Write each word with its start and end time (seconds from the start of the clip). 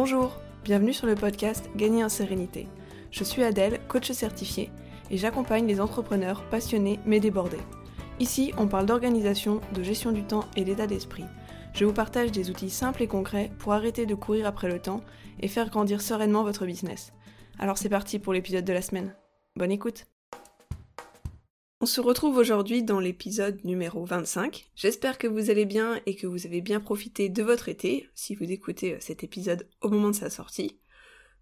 Bonjour, 0.00 0.40
bienvenue 0.62 0.92
sur 0.92 1.08
le 1.08 1.16
podcast 1.16 1.70
Gagner 1.74 2.04
en 2.04 2.08
sérénité. 2.08 2.68
Je 3.10 3.24
suis 3.24 3.42
Adèle, 3.42 3.80
coach 3.88 4.12
certifié, 4.12 4.70
et 5.10 5.16
j'accompagne 5.16 5.66
les 5.66 5.80
entrepreneurs 5.80 6.44
passionnés 6.50 7.00
mais 7.04 7.18
débordés. 7.18 7.58
Ici, 8.20 8.52
on 8.58 8.68
parle 8.68 8.86
d'organisation, 8.86 9.60
de 9.74 9.82
gestion 9.82 10.12
du 10.12 10.22
temps 10.22 10.44
et 10.54 10.62
d'état 10.62 10.86
d'esprit. 10.86 11.24
Je 11.74 11.84
vous 11.84 11.92
partage 11.92 12.30
des 12.30 12.48
outils 12.48 12.70
simples 12.70 13.02
et 13.02 13.08
concrets 13.08 13.50
pour 13.58 13.72
arrêter 13.72 14.06
de 14.06 14.14
courir 14.14 14.46
après 14.46 14.68
le 14.68 14.78
temps 14.78 15.00
et 15.40 15.48
faire 15.48 15.68
grandir 15.68 16.00
sereinement 16.00 16.44
votre 16.44 16.64
business. 16.64 17.12
Alors 17.58 17.76
c'est 17.76 17.88
parti 17.88 18.20
pour 18.20 18.32
l'épisode 18.32 18.64
de 18.64 18.72
la 18.72 18.82
semaine. 18.82 19.16
Bonne 19.56 19.72
écoute 19.72 20.06
on 21.80 21.86
se 21.86 22.00
retrouve 22.00 22.36
aujourd'hui 22.38 22.82
dans 22.82 22.98
l'épisode 22.98 23.64
numéro 23.64 24.04
25. 24.04 24.68
J'espère 24.74 25.16
que 25.16 25.28
vous 25.28 25.48
allez 25.48 25.64
bien 25.64 26.00
et 26.06 26.16
que 26.16 26.26
vous 26.26 26.44
avez 26.44 26.60
bien 26.60 26.80
profité 26.80 27.28
de 27.28 27.42
votre 27.42 27.68
été, 27.68 28.08
si 28.16 28.34
vous 28.34 28.50
écoutez 28.50 28.94
euh, 28.94 28.98
cet 29.00 29.22
épisode 29.22 29.68
au 29.80 29.88
moment 29.88 30.10
de 30.10 30.16
sa 30.16 30.28
sortie. 30.28 30.80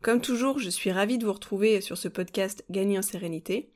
Comme 0.03 0.21
toujours, 0.21 0.59
je 0.59 0.69
suis 0.69 0.93
ravie 0.93 1.17
de 1.17 1.25
vous 1.25 1.33
retrouver 1.33 1.81
sur 1.81 1.97
ce 1.97 2.09
podcast 2.09 2.67
Gagner 2.69 2.99
en 2.99 3.03
sérénité. 3.03 3.71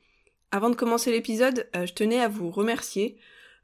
Avant 0.51 0.69
de 0.69 0.75
commencer 0.75 1.09
l'épisode, 1.09 1.67
euh, 1.75 1.87
je 1.87 1.93
tenais 1.93 2.19
à 2.19 2.27
vous 2.27 2.51
remercier, 2.51 3.17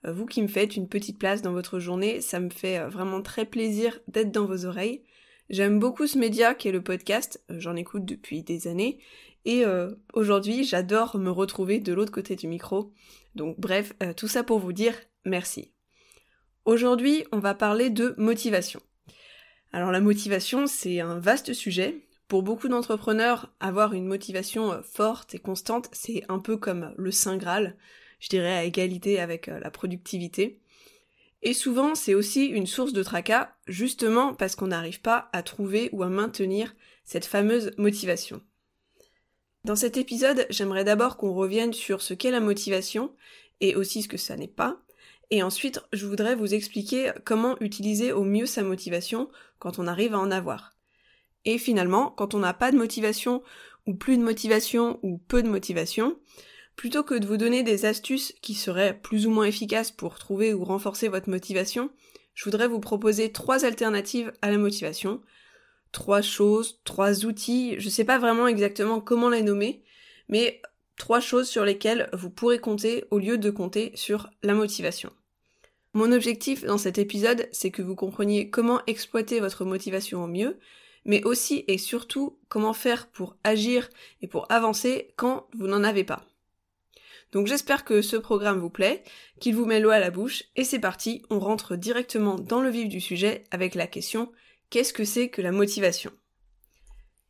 euh, 0.05 0.11
vous 0.11 0.25
qui 0.25 0.41
me 0.41 0.47
faites 0.47 0.75
une 0.75 0.89
petite 0.89 1.19
place 1.19 1.43
dans 1.43 1.53
votre 1.53 1.77
journée, 1.77 2.19
ça 2.19 2.39
me 2.39 2.49
fait 2.49 2.79
vraiment 2.87 3.21
très 3.21 3.45
plaisir 3.45 3.99
d'être 4.07 4.31
dans 4.31 4.45
vos 4.45 4.65
oreilles. 4.65 5.03
J'aime 5.51 5.79
beaucoup 5.79 6.07
ce 6.07 6.17
média 6.17 6.55
qui 6.55 6.67
est 6.67 6.73
le 6.73 6.81
podcast, 6.81 7.43
j'en 7.49 7.75
écoute 7.75 8.05
depuis 8.05 8.41
des 8.41 8.67
années, 8.67 8.97
et 9.45 9.65
euh, 9.65 9.91
aujourd'hui, 10.13 10.63
j'adore 10.63 11.17
me 11.17 11.29
retrouver 11.29 11.79
de 11.79 11.93
l'autre 11.93 12.11
côté 12.11 12.35
du 12.35 12.47
micro. 12.47 12.93
Donc 13.35 13.59
bref, 13.59 13.93
euh, 14.03 14.13
tout 14.13 14.27
ça 14.27 14.43
pour 14.43 14.59
vous 14.59 14.73
dire 14.73 14.95
merci. 15.25 15.71
Aujourd'hui, 16.65 17.23
on 17.31 17.39
va 17.39 17.53
parler 17.53 17.89
de 17.89 18.13
motivation. 18.17 18.81
Alors 19.71 19.91
la 19.91 20.01
motivation, 20.01 20.67
c'est 20.67 20.99
un 20.99 21.19
vaste 21.19 21.53
sujet. 21.53 22.07
Pour 22.27 22.43
beaucoup 22.43 22.67
d'entrepreneurs, 22.67 23.53
avoir 23.61 23.93
une 23.93 24.05
motivation 24.05 24.73
euh, 24.73 24.81
forte 24.81 25.33
et 25.33 25.39
constante, 25.39 25.89
c'est 25.93 26.23
un 26.27 26.39
peu 26.39 26.57
comme 26.57 26.93
le 26.97 27.11
Saint 27.11 27.37
Graal, 27.37 27.77
je 28.19 28.29
dirais 28.29 28.53
à 28.53 28.65
égalité 28.65 29.19
avec 29.19 29.47
la 29.47 29.71
productivité. 29.71 30.59
Et 31.43 31.53
souvent, 31.53 31.95
c'est 31.95 32.15
aussi 32.15 32.45
une 32.47 32.65
source 32.65 32.93
de 32.93 33.03
tracas, 33.03 33.55
justement 33.67 34.33
parce 34.33 34.55
qu'on 34.55 34.67
n'arrive 34.67 35.01
pas 35.01 35.29
à 35.33 35.43
trouver 35.43 35.89
ou 35.93 36.01
à 36.03 36.09
maintenir 36.09 36.75
cette 37.03 37.25
fameuse 37.25 37.71
motivation. 37.77 38.41
Dans 39.67 39.75
cet 39.75 39.97
épisode, 39.97 40.47
j'aimerais 40.49 40.85
d'abord 40.85 41.17
qu'on 41.17 41.33
revienne 41.33 41.73
sur 41.73 42.01
ce 42.01 42.13
qu'est 42.13 42.31
la 42.31 42.39
motivation 42.39 43.13
et 43.59 43.75
aussi 43.75 44.01
ce 44.01 44.07
que 44.07 44.15
ça 44.15 44.37
n'est 44.37 44.47
pas. 44.47 44.77
Et 45.29 45.43
ensuite, 45.43 45.81
je 45.91 46.05
voudrais 46.05 46.35
vous 46.35 46.53
expliquer 46.53 47.11
comment 47.25 47.57
utiliser 47.59 48.13
au 48.13 48.23
mieux 48.23 48.45
sa 48.45 48.63
motivation 48.63 49.29
quand 49.59 49.77
on 49.77 49.85
arrive 49.85 50.13
à 50.13 50.19
en 50.19 50.31
avoir. 50.31 50.77
Et 51.43 51.57
finalement, 51.57 52.11
quand 52.11 52.33
on 52.33 52.39
n'a 52.39 52.53
pas 52.53 52.71
de 52.71 52.77
motivation, 52.77 53.43
ou 53.85 53.93
plus 53.93 54.17
de 54.17 54.23
motivation, 54.23 55.01
ou 55.03 55.17
peu 55.17 55.43
de 55.43 55.49
motivation, 55.49 56.17
plutôt 56.77 57.03
que 57.03 57.15
de 57.15 57.27
vous 57.27 57.35
donner 57.35 57.61
des 57.61 57.83
astuces 57.83 58.33
qui 58.41 58.53
seraient 58.53 58.97
plus 58.97 59.27
ou 59.27 59.31
moins 59.31 59.47
efficaces 59.47 59.91
pour 59.91 60.17
trouver 60.17 60.53
ou 60.53 60.63
renforcer 60.63 61.09
votre 61.09 61.29
motivation, 61.29 61.89
je 62.35 62.45
voudrais 62.45 62.69
vous 62.69 62.79
proposer 62.79 63.33
trois 63.33 63.65
alternatives 63.65 64.31
à 64.41 64.49
la 64.49 64.59
motivation, 64.59 65.21
trois 65.91 66.21
choses, 66.21 66.79
trois 66.83 67.25
outils, 67.25 67.75
je 67.79 67.89
sais 67.89 68.05
pas 68.05 68.19
vraiment 68.19 68.47
exactement 68.47 69.01
comment 69.01 69.29
les 69.29 69.41
nommer, 69.41 69.83
mais 70.29 70.61
trois 70.97 71.19
choses 71.19 71.47
sur 71.47 71.63
lesquelles 71.63 72.09
vous 72.13 72.29
pourrez 72.29 72.59
compter 72.59 73.05
au 73.11 73.19
lieu 73.19 73.37
de 73.37 73.49
compter 73.49 73.91
sur 73.95 74.29
la 74.43 74.53
motivation. 74.53 75.11
Mon 75.93 76.11
objectif 76.11 76.63
dans 76.63 76.77
cet 76.77 76.97
épisode, 76.97 77.47
c'est 77.51 77.71
que 77.71 77.81
vous 77.81 77.95
compreniez 77.95 78.49
comment 78.49 78.81
exploiter 78.87 79.39
votre 79.39 79.65
motivation 79.65 80.23
au 80.23 80.27
mieux, 80.27 80.59
mais 81.05 81.23
aussi 81.23 81.63
et 81.67 81.77
surtout 81.77 82.37
comment 82.49 82.73
faire 82.73 83.07
pour 83.07 83.37
agir 83.43 83.89
et 84.21 84.27
pour 84.27 84.51
avancer 84.51 85.13
quand 85.15 85.47
vous 85.57 85.67
n'en 85.67 85.83
avez 85.83 86.03
pas. 86.03 86.25
Donc 87.31 87.47
j'espère 87.47 87.83
que 87.83 88.01
ce 88.01 88.15
programme 88.15 88.59
vous 88.59 88.69
plaît, 88.69 89.03
qu'il 89.39 89.55
vous 89.55 89.65
met 89.65 89.79
l'eau 89.79 89.89
à 89.89 89.99
la 89.99 90.11
bouche, 90.11 90.43
et 90.55 90.63
c'est 90.63 90.79
parti, 90.79 91.23
on 91.29 91.39
rentre 91.39 91.75
directement 91.75 92.35
dans 92.35 92.61
le 92.61 92.69
vif 92.69 92.89
du 92.89 93.01
sujet 93.01 93.43
avec 93.51 93.75
la 93.75 93.87
question 93.87 94.31
Qu'est-ce 94.69 94.91
que 94.91 95.05
c'est 95.05 95.29
que 95.29 95.41
la 95.41 95.53
motivation? 95.53 96.11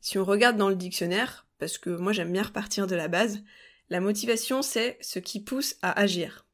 Si 0.01 0.17
on 0.17 0.25
regarde 0.25 0.57
dans 0.57 0.69
le 0.69 0.75
dictionnaire, 0.75 1.45
parce 1.59 1.77
que 1.77 1.91
moi 1.91 2.11
j'aime 2.11 2.31
bien 2.31 2.41
repartir 2.41 2.87
de 2.87 2.95
la 2.95 3.07
base, 3.07 3.43
la 3.89 3.99
motivation 3.99 4.63
c'est 4.63 4.97
ce 5.01 5.19
qui 5.19 5.43
pousse 5.43 5.75
à 5.83 5.99
agir. 5.99 6.47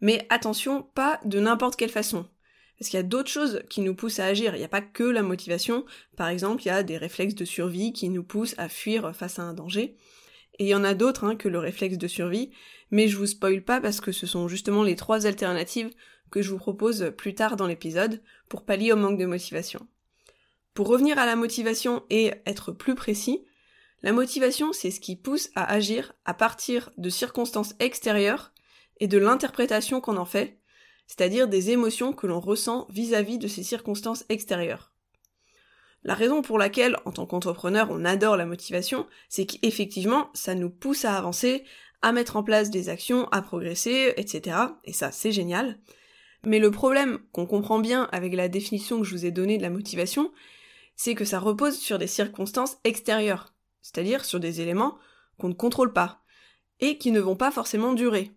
Mais 0.00 0.26
attention, 0.30 0.82
pas 0.94 1.20
de 1.26 1.38
n'importe 1.38 1.76
quelle 1.76 1.90
façon. 1.90 2.26
Parce 2.78 2.88
qu'il 2.88 2.96
y 2.96 3.00
a 3.00 3.04
d'autres 3.04 3.30
choses 3.30 3.62
qui 3.68 3.82
nous 3.82 3.94
poussent 3.94 4.20
à 4.20 4.24
agir. 4.24 4.54
Il 4.54 4.58
n'y 4.58 4.64
a 4.64 4.68
pas 4.68 4.80
que 4.80 5.04
la 5.04 5.22
motivation. 5.22 5.84
Par 6.16 6.28
exemple, 6.28 6.62
il 6.62 6.68
y 6.68 6.70
a 6.70 6.82
des 6.82 6.96
réflexes 6.96 7.34
de 7.34 7.44
survie 7.44 7.92
qui 7.92 8.08
nous 8.08 8.24
poussent 8.24 8.56
à 8.58 8.68
fuir 8.68 9.14
face 9.14 9.38
à 9.38 9.42
un 9.42 9.52
danger. 9.52 9.96
Et 10.58 10.64
il 10.64 10.68
y 10.68 10.74
en 10.74 10.82
a 10.82 10.94
d'autres 10.94 11.24
hein, 11.24 11.36
que 11.36 11.48
le 11.48 11.58
réflexe 11.58 11.98
de 11.98 12.08
survie. 12.08 12.50
Mais 12.90 13.06
je 13.06 13.18
vous 13.18 13.26
spoil 13.26 13.62
pas 13.62 13.80
parce 13.80 14.00
que 14.00 14.12
ce 14.12 14.26
sont 14.26 14.48
justement 14.48 14.82
les 14.82 14.96
trois 14.96 15.26
alternatives 15.26 15.90
que 16.30 16.42
je 16.42 16.50
vous 16.50 16.58
propose 16.58 17.12
plus 17.16 17.34
tard 17.34 17.56
dans 17.56 17.66
l'épisode 17.66 18.22
pour 18.48 18.64
pallier 18.64 18.92
au 18.92 18.96
manque 18.96 19.18
de 19.18 19.26
motivation. 19.26 19.86
Pour 20.74 20.88
revenir 20.88 21.18
à 21.18 21.26
la 21.26 21.36
motivation 21.36 22.02
et 22.08 22.32
être 22.46 22.72
plus 22.72 22.94
précis, 22.94 23.44
la 24.02 24.12
motivation 24.12 24.72
c'est 24.72 24.90
ce 24.90 25.00
qui 25.00 25.16
pousse 25.16 25.50
à 25.54 25.70
agir 25.70 26.14
à 26.24 26.34
partir 26.34 26.90
de 26.96 27.10
circonstances 27.10 27.74
extérieures 27.78 28.52
et 28.98 29.06
de 29.06 29.18
l'interprétation 29.18 30.00
qu'on 30.00 30.16
en 30.16 30.24
fait, 30.24 30.58
c'est-à-dire 31.06 31.46
des 31.46 31.70
émotions 31.70 32.12
que 32.12 32.26
l'on 32.26 32.40
ressent 32.40 32.86
vis-à-vis 32.90 33.38
de 33.38 33.48
ces 33.48 33.62
circonstances 33.62 34.24
extérieures. 34.28 34.92
La 36.04 36.14
raison 36.14 36.42
pour 36.42 36.58
laquelle, 36.58 36.96
en 37.04 37.12
tant 37.12 37.26
qu'entrepreneur, 37.26 37.88
on 37.90 38.04
adore 38.04 38.36
la 38.36 38.46
motivation, 38.46 39.06
c'est 39.28 39.46
qu'effectivement, 39.46 40.30
ça 40.34 40.54
nous 40.54 40.70
pousse 40.70 41.04
à 41.04 41.16
avancer, 41.16 41.64
à 42.00 42.12
mettre 42.12 42.36
en 42.36 42.42
place 42.42 42.70
des 42.70 42.88
actions, 42.88 43.28
à 43.28 43.40
progresser, 43.40 44.12
etc. 44.16 44.56
Et 44.84 44.92
ça, 44.92 45.12
c'est 45.12 45.30
génial. 45.30 45.78
Mais 46.44 46.58
le 46.58 46.72
problème 46.72 47.20
qu'on 47.30 47.46
comprend 47.46 47.78
bien 47.78 48.08
avec 48.10 48.34
la 48.34 48.48
définition 48.48 48.98
que 48.98 49.04
je 49.04 49.12
vous 49.12 49.26
ai 49.26 49.30
donnée 49.30 49.58
de 49.58 49.62
la 49.62 49.70
motivation, 49.70 50.32
c'est 50.96 51.14
que 51.14 51.24
ça 51.24 51.38
repose 51.38 51.78
sur 51.78 51.98
des 51.98 52.06
circonstances 52.06 52.78
extérieures, 52.84 53.54
c'est-à-dire 53.80 54.24
sur 54.24 54.40
des 54.40 54.60
éléments 54.60 54.98
qu'on 55.38 55.48
ne 55.48 55.54
contrôle 55.54 55.92
pas, 55.92 56.22
et 56.80 56.98
qui 56.98 57.10
ne 57.10 57.20
vont 57.20 57.36
pas 57.36 57.50
forcément 57.50 57.92
durer. 57.92 58.32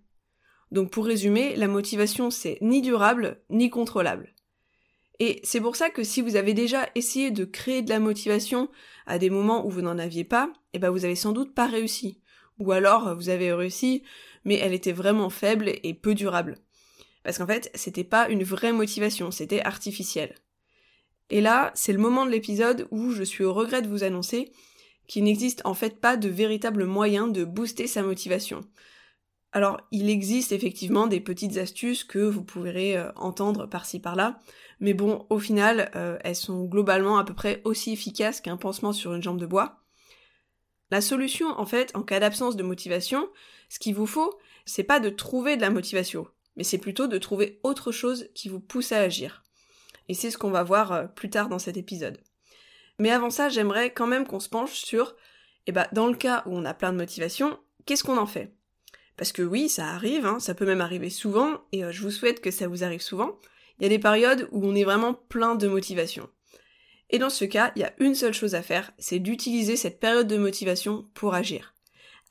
Donc 0.72 0.92
pour 0.92 1.06
résumer, 1.06 1.56
la 1.56 1.68
motivation 1.68 2.32
c'est 2.32 2.58
ni 2.62 2.82
durable 2.82 3.42
ni 3.50 3.70
contrôlable. 3.70 4.34
Et 5.20 5.40
c'est 5.44 5.62
pour 5.62 5.76
ça 5.76 5.90
que 5.90 6.04
si 6.04 6.22
vous 6.22 6.36
avez 6.36 6.54
déjà 6.54 6.90
essayé 6.96 7.32
de 7.32 7.46
créer 7.46 7.82
de 7.82 7.90
la 7.90 8.00
motivation 8.00 8.70
à 9.06 9.18
des 9.18 9.30
moments 9.30 9.66
où 9.66 9.70
vous 9.70 9.82
n'en 9.82 9.98
aviez 9.98 10.26
pas, 10.26 10.52
eh 10.74 10.80
ben 10.80 10.90
vous 10.90 11.06
avez 11.06 11.16
sans 11.16 11.32
doute 11.32 11.54
pas 11.54 11.68
réussi. 11.68 12.20
Ou 12.60 12.72
alors 12.72 13.16
vous 13.16 13.30
avez 13.30 13.54
réussi, 13.54 14.04
mais 14.44 14.56
elle 14.56 14.74
était 14.74 14.92
vraiment 14.92 15.30
faible 15.30 15.72
et 15.84 15.94
peu 15.94 16.16
durable. 16.16 16.58
Parce 17.24 17.38
qu'en 17.38 17.48
fait, 17.48 17.72
c'était 17.74 18.04
pas 18.04 18.30
une 18.30 18.44
vraie 18.44 18.74
motivation, 18.74 19.32
c'était 19.32 19.62
artificiel. 19.62 20.36
Et 21.30 21.42
là, 21.42 21.72
c'est 21.74 21.94
le 21.94 22.00
moment 22.00 22.26
de 22.26 22.32
l'épisode 22.32 22.88
où 22.92 23.12
je 23.12 23.24
suis 23.24 23.44
au 23.44 23.54
regret 23.54 23.82
de 23.82 23.88
vous 23.88 24.04
annoncer 24.04 24.52
qu'il 25.08 25.24
n'existe 25.24 25.62
en 25.66 25.74
fait 25.74 26.00
pas 26.00 26.18
de 26.18 26.30
véritable 26.30 26.86
moyen 26.86 27.28
de 27.28 27.44
booster 27.44 27.88
sa 27.88 28.04
motivation. 28.04 28.62
Alors, 29.52 29.80
il 29.92 30.10
existe 30.10 30.52
effectivement 30.52 31.08
des 31.08 31.22
petites 31.22 31.58
astuces 31.58 32.04
que 32.04 32.20
vous 32.20 32.44
pourrez 32.44 32.98
euh, 32.98 33.10
entendre 33.16 33.68
par-ci 33.68 34.02
par-là, 34.02 34.40
mais 34.82 34.94
bon, 34.94 35.26
au 35.30 35.40
final, 35.40 35.92
euh, 35.96 36.18
elles 36.26 36.36
sont 36.36 36.66
globalement 36.66 37.18
à 37.18 37.24
peu 37.24 37.34
près 37.34 37.62
aussi 37.64 37.94
efficaces 37.94 38.42
qu'un 38.42 38.58
pansement 38.58 38.92
sur 38.92 39.14
une 39.14 39.24
jambe 39.24 39.40
de 39.40 39.46
bois. 39.46 39.80
La 40.92 41.00
solution, 41.00 41.48
en 41.58 41.66
fait, 41.66 41.96
en 41.96 42.04
cas 42.04 42.20
d'absence 42.20 42.58
de 42.58 42.64
motivation, 42.64 43.30
ce 43.70 43.80
qu'il 43.80 43.96
vous 43.96 44.06
faut, 44.06 44.38
c'est 44.66 44.84
pas 44.84 45.00
de 45.00 45.10
trouver 45.10 45.56
de 45.56 45.62
la 45.62 45.70
motivation, 45.70 46.28
mais 46.58 46.66
c'est 46.66 46.78
plutôt 46.78 47.08
de 47.08 47.18
trouver 47.18 47.62
autre 47.64 47.94
chose 47.94 48.28
qui 48.36 48.50
vous 48.50 48.60
pousse 48.60 48.92
à 48.92 49.00
agir. 49.00 49.45
Et 50.10 50.14
c'est 50.14 50.32
ce 50.32 50.38
qu'on 50.38 50.52
va 50.52 50.64
voir 50.64 50.92
euh, 50.92 51.06
plus 51.06 51.30
tard 51.30 51.50
dans 51.50 51.60
cet 51.60 51.78
épisode. 51.78 52.20
Mais 53.00 53.12
avant 53.12 53.30
ça, 53.30 53.50
j'aimerais 53.50 53.92
quand 53.92 54.08
même 54.08 54.26
qu'on 54.26 54.40
se 54.40 54.50
penche 54.50 54.74
sur, 54.74 55.16
eh 55.68 55.72
ben, 55.72 55.88
dans 55.92 56.08
le 56.08 56.16
cas 56.16 56.44
où 56.46 56.56
on 56.56 56.66
a 56.66 56.74
plein 56.74 56.92
de 56.92 56.98
motivation, 56.98 57.60
qu'est-ce 57.86 58.04
qu'on 58.04 58.18
en 58.18 58.26
fait? 58.26 58.54
Parce 59.18 59.32
que 59.32 59.42
oui, 59.42 59.70
ça 59.70 59.88
arrive, 59.88 60.26
hein, 60.26 60.40
ça 60.40 60.54
peut 60.54 60.66
même 60.66 60.82
arriver 60.82 61.10
souvent, 61.10 61.62
et 61.72 61.84
euh, 61.84 61.92
je 61.92 62.02
vous 62.02 62.12
souhaite 62.12 62.42
que 62.42 62.52
ça 62.52 62.68
vous 62.68 62.84
arrive 62.84 63.02
souvent. 63.02 63.40
Il 63.80 63.84
y 63.84 63.86
a 63.86 63.90
des 63.90 64.00
périodes 64.00 64.48
où 64.52 64.66
on 64.66 64.76
est 64.76 64.84
vraiment 64.84 65.14
plein 65.14 65.56
de 65.56 65.68
motivation. 65.68 66.30
Et 67.10 67.20
dans 67.20 67.30
ce 67.30 67.46
cas, 67.46 67.72
il 67.76 67.82
y 67.82 67.86
a 67.86 67.94
une 68.00 68.16
seule 68.16 68.34
chose 68.34 68.56
à 68.56 68.62
faire, 68.62 68.92
c'est 68.98 69.20
d'utiliser 69.20 69.76
cette 69.76 70.00
période 70.00 70.28
de 70.28 70.38
motivation 70.38 71.08
pour 71.14 71.34
agir. 71.34 71.74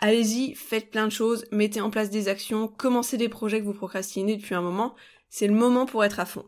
Allez-y, 0.01 0.55
faites 0.55 0.91
plein 0.91 1.07
de 1.07 1.13
choses, 1.13 1.45
mettez 1.53 1.81
en 1.81 1.91
place 1.91 2.11
des 2.11 2.29
actions, 2.29 2.67
commencez 2.67 3.17
des 3.17 3.29
projets 3.29 3.61
que 3.61 3.65
vous 3.65 3.75
procrastinez 3.75 4.37
depuis 4.37 4.55
un 4.55 4.63
moment, 4.63 4.95
c'est 5.29 5.47
le 5.47 5.55
moment 5.55 5.87
pour 5.87 6.05
être 6.05 6.21
à 6.21 6.27
fond. 6.27 6.47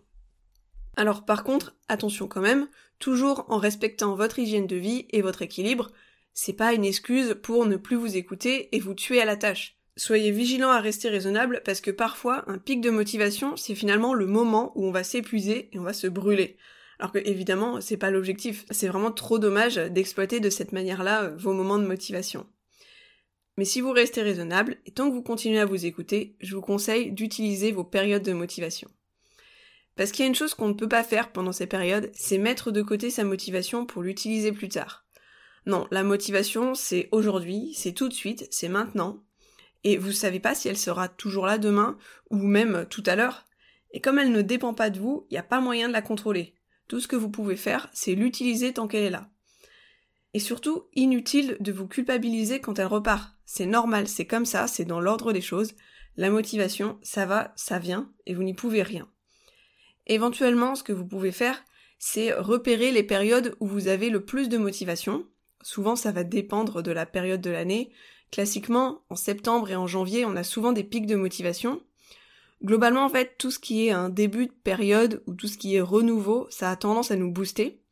Alors 0.96 1.24
par 1.24 1.44
contre, 1.44 1.76
attention 1.88 2.26
quand 2.26 2.40
même, 2.40 2.68
toujours 2.98 3.44
en 3.48 3.58
respectant 3.58 4.14
votre 4.14 4.38
hygiène 4.38 4.66
de 4.66 4.76
vie 4.76 5.06
et 5.10 5.22
votre 5.22 5.42
équilibre, 5.42 5.90
c'est 6.32 6.54
pas 6.54 6.72
une 6.72 6.84
excuse 6.84 7.36
pour 7.42 7.66
ne 7.66 7.76
plus 7.76 7.96
vous 7.96 8.16
écouter 8.16 8.74
et 8.74 8.80
vous 8.80 8.94
tuer 8.94 9.20
à 9.20 9.24
la 9.24 9.36
tâche. 9.36 9.76
Soyez 9.96 10.30
vigilant 10.30 10.70
à 10.70 10.80
rester 10.80 11.08
raisonnable 11.08 11.62
parce 11.64 11.80
que 11.80 11.90
parfois 11.90 12.44
un 12.50 12.58
pic 12.58 12.80
de 12.80 12.90
motivation 12.90 13.56
c'est 13.56 13.74
finalement 13.74 14.12
le 14.12 14.26
moment 14.26 14.72
où 14.74 14.86
on 14.86 14.90
va 14.90 15.04
s'épuiser 15.04 15.70
et 15.72 15.78
on 15.78 15.82
va 15.82 15.94
se 15.94 16.06
brûler. 16.06 16.56
Alors 16.98 17.12
que 17.12 17.18
évidemment, 17.18 17.80
c'est 17.80 17.96
pas 17.96 18.10
l'objectif. 18.10 18.64
C'est 18.70 18.88
vraiment 18.88 19.12
trop 19.12 19.38
dommage 19.38 19.76
d'exploiter 19.76 20.40
de 20.40 20.50
cette 20.50 20.72
manière-là 20.72 21.24
euh, 21.24 21.36
vos 21.36 21.52
moments 21.52 21.78
de 21.78 21.86
motivation. 21.86 22.46
Mais 23.58 23.64
si 23.64 23.80
vous 23.80 23.92
restez 23.92 24.22
raisonnable, 24.22 24.76
et 24.86 24.90
tant 24.90 25.08
que 25.08 25.14
vous 25.14 25.22
continuez 25.22 25.60
à 25.60 25.66
vous 25.66 25.86
écouter, 25.86 26.36
je 26.40 26.54
vous 26.54 26.60
conseille 26.60 27.12
d'utiliser 27.12 27.72
vos 27.72 27.84
périodes 27.84 28.22
de 28.22 28.32
motivation. 28.32 28.88
Parce 29.96 30.12
qu'il 30.12 30.24
y 30.24 30.26
a 30.26 30.28
une 30.28 30.34
chose 30.34 30.54
qu'on 30.54 30.68
ne 30.68 30.74
peut 30.74 30.88
pas 30.88 31.02
faire 31.02 31.32
pendant 31.32 31.52
ces 31.52 31.66
périodes, 31.66 32.10
c'est 32.14 32.38
mettre 32.38 32.70
de 32.70 32.82
côté 32.82 33.10
sa 33.10 33.24
motivation 33.24 33.86
pour 33.86 34.02
l'utiliser 34.02 34.52
plus 34.52 34.68
tard. 34.68 35.06
Non, 35.64 35.88
la 35.90 36.04
motivation, 36.04 36.74
c'est 36.74 37.08
aujourd'hui, 37.12 37.74
c'est 37.74 37.92
tout 37.92 38.08
de 38.08 38.14
suite, 38.14 38.46
c'est 38.50 38.68
maintenant. 38.68 39.24
Et 39.84 39.96
vous 39.96 40.12
savez 40.12 40.38
pas 40.38 40.54
si 40.54 40.68
elle 40.68 40.76
sera 40.76 41.08
toujours 41.08 41.46
là 41.46 41.58
demain, 41.58 41.96
ou 42.30 42.36
même 42.36 42.86
tout 42.90 43.02
à 43.06 43.16
l'heure. 43.16 43.46
Et 43.92 44.00
comme 44.00 44.18
elle 44.18 44.32
ne 44.32 44.42
dépend 44.42 44.74
pas 44.74 44.90
de 44.90 45.00
vous, 45.00 45.26
il 45.30 45.34
n'y 45.34 45.38
a 45.38 45.42
pas 45.42 45.60
moyen 45.60 45.88
de 45.88 45.92
la 45.92 46.02
contrôler. 46.02 46.54
Tout 46.88 47.00
ce 47.00 47.08
que 47.08 47.16
vous 47.16 47.30
pouvez 47.30 47.56
faire, 47.56 47.88
c'est 47.92 48.14
l'utiliser 48.14 48.72
tant 48.72 48.86
qu'elle 48.86 49.04
est 49.04 49.10
là. 49.10 49.30
Et 50.34 50.40
surtout, 50.40 50.84
inutile 50.94 51.56
de 51.60 51.72
vous 51.72 51.88
culpabiliser 51.88 52.60
quand 52.60 52.78
elle 52.78 52.86
repart. 52.86 53.34
C'est 53.46 53.66
normal, 53.66 54.06
c'est 54.06 54.26
comme 54.26 54.44
ça, 54.44 54.66
c'est 54.66 54.84
dans 54.84 55.00
l'ordre 55.00 55.32
des 55.32 55.40
choses. 55.40 55.72
La 56.16 56.30
motivation, 56.30 56.98
ça 57.02 57.26
va, 57.26 57.52
ça 57.56 57.78
vient, 57.78 58.12
et 58.26 58.34
vous 58.34 58.42
n'y 58.42 58.54
pouvez 58.54 58.82
rien. 58.82 59.08
Éventuellement, 60.06 60.74
ce 60.74 60.82
que 60.82 60.92
vous 60.92 61.06
pouvez 61.06 61.32
faire, 61.32 61.64
c'est 61.98 62.32
repérer 62.32 62.90
les 62.90 63.02
périodes 63.02 63.56
où 63.60 63.66
vous 63.66 63.88
avez 63.88 64.10
le 64.10 64.24
plus 64.24 64.48
de 64.48 64.58
motivation. 64.58 65.26
Souvent, 65.62 65.96
ça 65.96 66.12
va 66.12 66.24
dépendre 66.24 66.82
de 66.82 66.92
la 66.92 67.06
période 67.06 67.40
de 67.40 67.50
l'année. 67.50 67.90
Classiquement, 68.30 69.02
en 69.08 69.16
septembre 69.16 69.70
et 69.70 69.76
en 69.76 69.86
janvier, 69.86 70.24
on 70.24 70.36
a 70.36 70.44
souvent 70.44 70.72
des 70.72 70.84
pics 70.84 71.06
de 71.06 71.16
motivation. 71.16 71.80
Globalement, 72.64 73.04
en 73.04 73.08
fait, 73.08 73.36
tout 73.38 73.50
ce 73.50 73.58
qui 73.58 73.86
est 73.86 73.90
un 73.90 74.08
début 74.08 74.46
de 74.46 74.52
période 74.52 75.22
ou 75.26 75.34
tout 75.34 75.48
ce 75.48 75.58
qui 75.58 75.76
est 75.76 75.80
renouveau, 75.80 76.46
ça 76.50 76.70
a 76.70 76.76
tendance 76.76 77.10
à 77.10 77.16
nous 77.16 77.30
booster. 77.30 77.82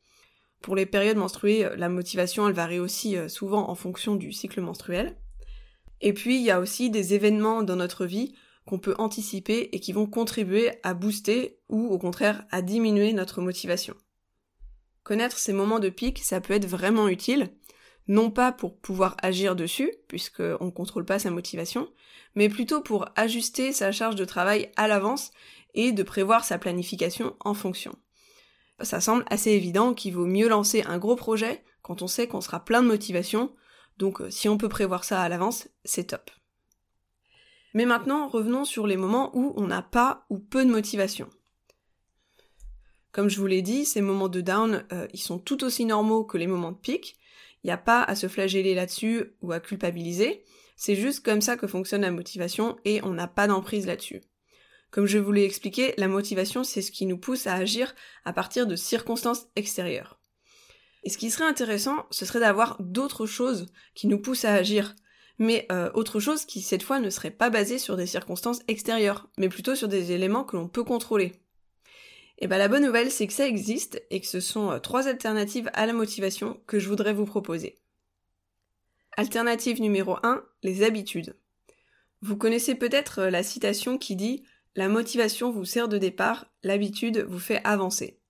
Pour 0.60 0.76
les 0.76 0.86
périodes 0.86 1.18
menstruées, 1.18 1.68
la 1.76 1.88
motivation, 1.88 2.48
elle 2.48 2.54
varie 2.54 2.78
aussi 2.78 3.16
euh, 3.16 3.28
souvent 3.28 3.68
en 3.68 3.74
fonction 3.74 4.16
du 4.16 4.32
cycle 4.32 4.62
menstruel. 4.62 5.18
Et 6.00 6.12
puis, 6.12 6.36
il 6.36 6.42
y 6.42 6.50
a 6.50 6.60
aussi 6.60 6.90
des 6.90 7.14
événements 7.14 7.62
dans 7.62 7.76
notre 7.76 8.06
vie 8.06 8.34
qu'on 8.66 8.78
peut 8.78 8.94
anticiper 8.98 9.68
et 9.72 9.80
qui 9.80 9.92
vont 9.92 10.06
contribuer 10.06 10.72
à 10.82 10.94
booster 10.94 11.58
ou 11.68 11.88
au 11.88 11.98
contraire 11.98 12.44
à 12.50 12.62
diminuer 12.62 13.12
notre 13.12 13.40
motivation. 13.40 13.94
Connaître 15.02 15.38
ces 15.38 15.52
moments 15.52 15.80
de 15.80 15.90
pic, 15.90 16.18
ça 16.20 16.40
peut 16.40 16.54
être 16.54 16.66
vraiment 16.66 17.08
utile, 17.08 17.52
non 18.08 18.30
pas 18.30 18.52
pour 18.52 18.78
pouvoir 18.78 19.16
agir 19.22 19.54
dessus, 19.54 19.92
puisqu'on 20.08 20.64
ne 20.64 20.70
contrôle 20.70 21.04
pas 21.04 21.18
sa 21.18 21.30
motivation, 21.30 21.88
mais 22.34 22.48
plutôt 22.48 22.80
pour 22.80 23.08
ajuster 23.16 23.72
sa 23.72 23.92
charge 23.92 24.16
de 24.16 24.24
travail 24.24 24.72
à 24.76 24.88
l'avance 24.88 25.30
et 25.74 25.92
de 25.92 26.02
prévoir 26.02 26.44
sa 26.44 26.58
planification 26.58 27.36
en 27.40 27.54
fonction. 27.54 27.94
Ça 28.80 29.00
semble 29.00 29.24
assez 29.28 29.50
évident 29.50 29.94
qu'il 29.94 30.14
vaut 30.14 30.26
mieux 30.26 30.48
lancer 30.48 30.82
un 30.86 30.98
gros 30.98 31.16
projet 31.16 31.62
quand 31.82 32.02
on 32.02 32.06
sait 32.06 32.26
qu'on 32.26 32.40
sera 32.40 32.64
plein 32.64 32.82
de 32.82 32.88
motivation, 32.88 33.54
donc 33.98 34.20
euh, 34.20 34.30
si 34.30 34.48
on 34.48 34.56
peut 34.56 34.70
prévoir 34.70 35.04
ça 35.04 35.20
à 35.20 35.28
l'avance, 35.28 35.68
c'est 35.84 36.04
top. 36.04 36.30
Mais 37.74 37.84
maintenant, 37.84 38.28
revenons 38.28 38.64
sur 38.64 38.86
les 38.86 38.96
moments 38.96 39.36
où 39.36 39.52
on 39.56 39.66
n'a 39.66 39.82
pas 39.82 40.24
ou 40.30 40.38
peu 40.38 40.64
de 40.64 40.70
motivation. 40.70 41.28
Comme 43.12 43.28
je 43.28 43.38
vous 43.38 43.46
l'ai 43.46 43.62
dit, 43.62 43.84
ces 43.84 44.00
moments 44.00 44.28
de 44.28 44.40
down, 44.40 44.84
euh, 44.92 45.06
ils 45.12 45.20
sont 45.20 45.38
tout 45.38 45.62
aussi 45.64 45.84
normaux 45.84 46.24
que 46.24 46.38
les 46.38 46.46
moments 46.46 46.72
de 46.72 46.78
pic. 46.78 47.16
Il 47.62 47.68
n'y 47.68 47.72
a 47.72 47.78
pas 47.78 48.02
à 48.02 48.14
se 48.14 48.28
flageller 48.28 48.74
là-dessus 48.74 49.36
ou 49.42 49.52
à 49.52 49.60
culpabiliser. 49.60 50.44
C'est 50.76 50.96
juste 50.96 51.24
comme 51.24 51.40
ça 51.40 51.56
que 51.56 51.66
fonctionne 51.66 52.02
la 52.02 52.10
motivation 52.10 52.76
et 52.84 53.02
on 53.02 53.10
n'a 53.10 53.28
pas 53.28 53.46
d'emprise 53.46 53.86
là-dessus. 53.86 54.22
Comme 54.90 55.06
je 55.06 55.18
vous 55.18 55.32
l'ai 55.32 55.44
expliqué, 55.44 55.94
la 55.96 56.08
motivation, 56.08 56.62
c'est 56.62 56.82
ce 56.82 56.92
qui 56.92 57.06
nous 57.06 57.18
pousse 57.18 57.46
à 57.46 57.54
agir 57.54 57.94
à 58.24 58.32
partir 58.32 58.66
de 58.66 58.76
circonstances 58.76 59.46
extérieures. 59.56 60.20
Et 61.02 61.10
ce 61.10 61.18
qui 61.18 61.30
serait 61.30 61.44
intéressant, 61.48 62.06
ce 62.10 62.24
serait 62.24 62.40
d'avoir 62.40 62.76
d'autres 62.80 63.26
choses 63.26 63.66
qui 63.94 64.06
nous 64.06 64.20
poussent 64.20 64.44
à 64.44 64.54
agir, 64.54 64.94
mais 65.38 65.66
euh, 65.72 65.90
autre 65.94 66.20
chose 66.20 66.44
qui 66.44 66.62
cette 66.62 66.82
fois 66.82 67.00
ne 67.00 67.10
serait 67.10 67.30
pas 67.30 67.50
basée 67.50 67.78
sur 67.78 67.96
des 67.96 68.06
circonstances 68.06 68.60
extérieures, 68.68 69.28
mais 69.38 69.48
plutôt 69.48 69.74
sur 69.74 69.88
des 69.88 70.12
éléments 70.12 70.44
que 70.44 70.56
l'on 70.56 70.68
peut 70.68 70.84
contrôler. 70.84 71.32
Et 72.38 72.46
bien 72.46 72.58
la 72.58 72.68
bonne 72.68 72.84
nouvelle, 72.84 73.10
c'est 73.10 73.26
que 73.26 73.32
ça 73.32 73.46
existe 73.46 74.02
et 74.10 74.20
que 74.20 74.26
ce 74.26 74.40
sont 74.40 74.70
euh, 74.70 74.78
trois 74.78 75.08
alternatives 75.08 75.70
à 75.72 75.86
la 75.86 75.92
motivation 75.92 76.60
que 76.66 76.78
je 76.78 76.88
voudrais 76.88 77.12
vous 77.12 77.26
proposer. 77.26 77.76
Alternative 79.16 79.80
numéro 79.80 80.16
1, 80.22 80.44
les 80.62 80.82
habitudes. 80.82 81.36
Vous 82.20 82.36
connaissez 82.36 82.74
peut-être 82.74 83.20
euh, 83.20 83.30
la 83.30 83.42
citation 83.42 83.98
qui 83.98 84.16
dit 84.16 84.44
La 84.76 84.88
motivation 84.88 85.50
vous 85.50 85.64
sert 85.64 85.88
de 85.88 85.98
départ, 85.98 86.46
l'habitude 86.62 87.24
vous 87.28 87.38
fait 87.38 87.60
avancer. 87.64 88.20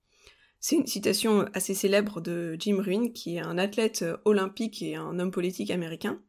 C'est 0.61 0.77
une 0.77 0.87
citation 0.87 1.47
assez 1.53 1.75
célèbre 1.75 2.23
de 2.23 2.57
Jim 2.59 2.83
Rohn, 2.83 3.13
qui 3.13 3.37
est 3.37 3.41
un 3.41 3.59
athlète 3.59 4.03
olympique 4.25 4.81
et 4.81 4.97
un 4.97 5.19
homme 5.19 5.31
politique 5.31 5.71
américain. 5.71 6.23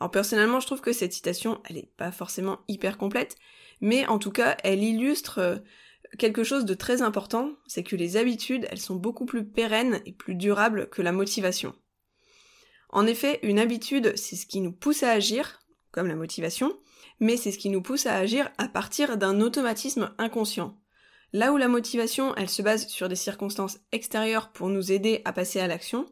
Alors 0.00 0.10
personnellement, 0.10 0.60
je 0.60 0.66
trouve 0.66 0.80
que 0.80 0.92
cette 0.92 1.12
citation, 1.12 1.60
elle 1.68 1.76
est 1.76 1.92
pas 1.96 2.12
forcément 2.12 2.60
hyper 2.68 2.98
complète, 2.98 3.36
mais 3.80 4.06
en 4.06 4.18
tout 4.18 4.30
cas, 4.30 4.56
elle 4.64 4.82
illustre 4.82 5.38
euh, 5.38 5.56
quelque 6.18 6.44
chose 6.44 6.64
de 6.64 6.74
très 6.74 7.02
important, 7.02 7.52
c'est 7.66 7.82
que 7.82 7.96
les 7.96 8.16
habitudes, 8.16 8.66
elles 8.70 8.80
sont 8.80 8.96
beaucoup 8.96 9.26
plus 9.26 9.44
pérennes 9.44 10.00
et 10.06 10.12
plus 10.12 10.34
durables 10.34 10.88
que 10.88 11.02
la 11.02 11.12
motivation. 11.12 11.74
En 12.90 13.06
effet, 13.06 13.40
une 13.42 13.58
habitude, 13.58 14.12
c'est 14.16 14.36
ce 14.36 14.46
qui 14.46 14.60
nous 14.60 14.72
pousse 14.72 15.02
à 15.02 15.10
agir, 15.10 15.60
comme 15.90 16.06
la 16.06 16.14
motivation, 16.14 16.78
mais 17.20 17.36
c'est 17.36 17.52
ce 17.52 17.58
qui 17.58 17.70
nous 17.70 17.82
pousse 17.82 18.06
à 18.06 18.16
agir 18.16 18.50
à 18.58 18.68
partir 18.68 19.16
d'un 19.16 19.40
automatisme 19.40 20.14
inconscient. 20.18 20.78
Là 21.32 21.52
où 21.52 21.56
la 21.56 21.68
motivation, 21.68 22.34
elle 22.36 22.48
se 22.48 22.62
base 22.62 22.86
sur 22.86 23.08
des 23.08 23.16
circonstances 23.16 23.78
extérieures 23.90 24.52
pour 24.52 24.68
nous 24.68 24.92
aider 24.92 25.22
à 25.24 25.32
passer 25.32 25.58
à 25.58 25.66
l'action, 25.66 26.06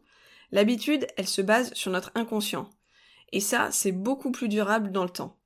l'habitude, 0.50 1.06
elle 1.17 1.28
se 1.28 1.43
base 1.43 1.73
sur 1.75 1.93
notre 1.93 2.11
inconscient. 2.17 2.69
Et 3.32 3.40
ça, 3.40 3.70
c'est 3.70 3.93
beaucoup 3.93 4.31
plus 4.31 4.49
durable 4.49 4.93
dans 4.93 5.05
le 5.05 5.11
temps. 5.11 5.37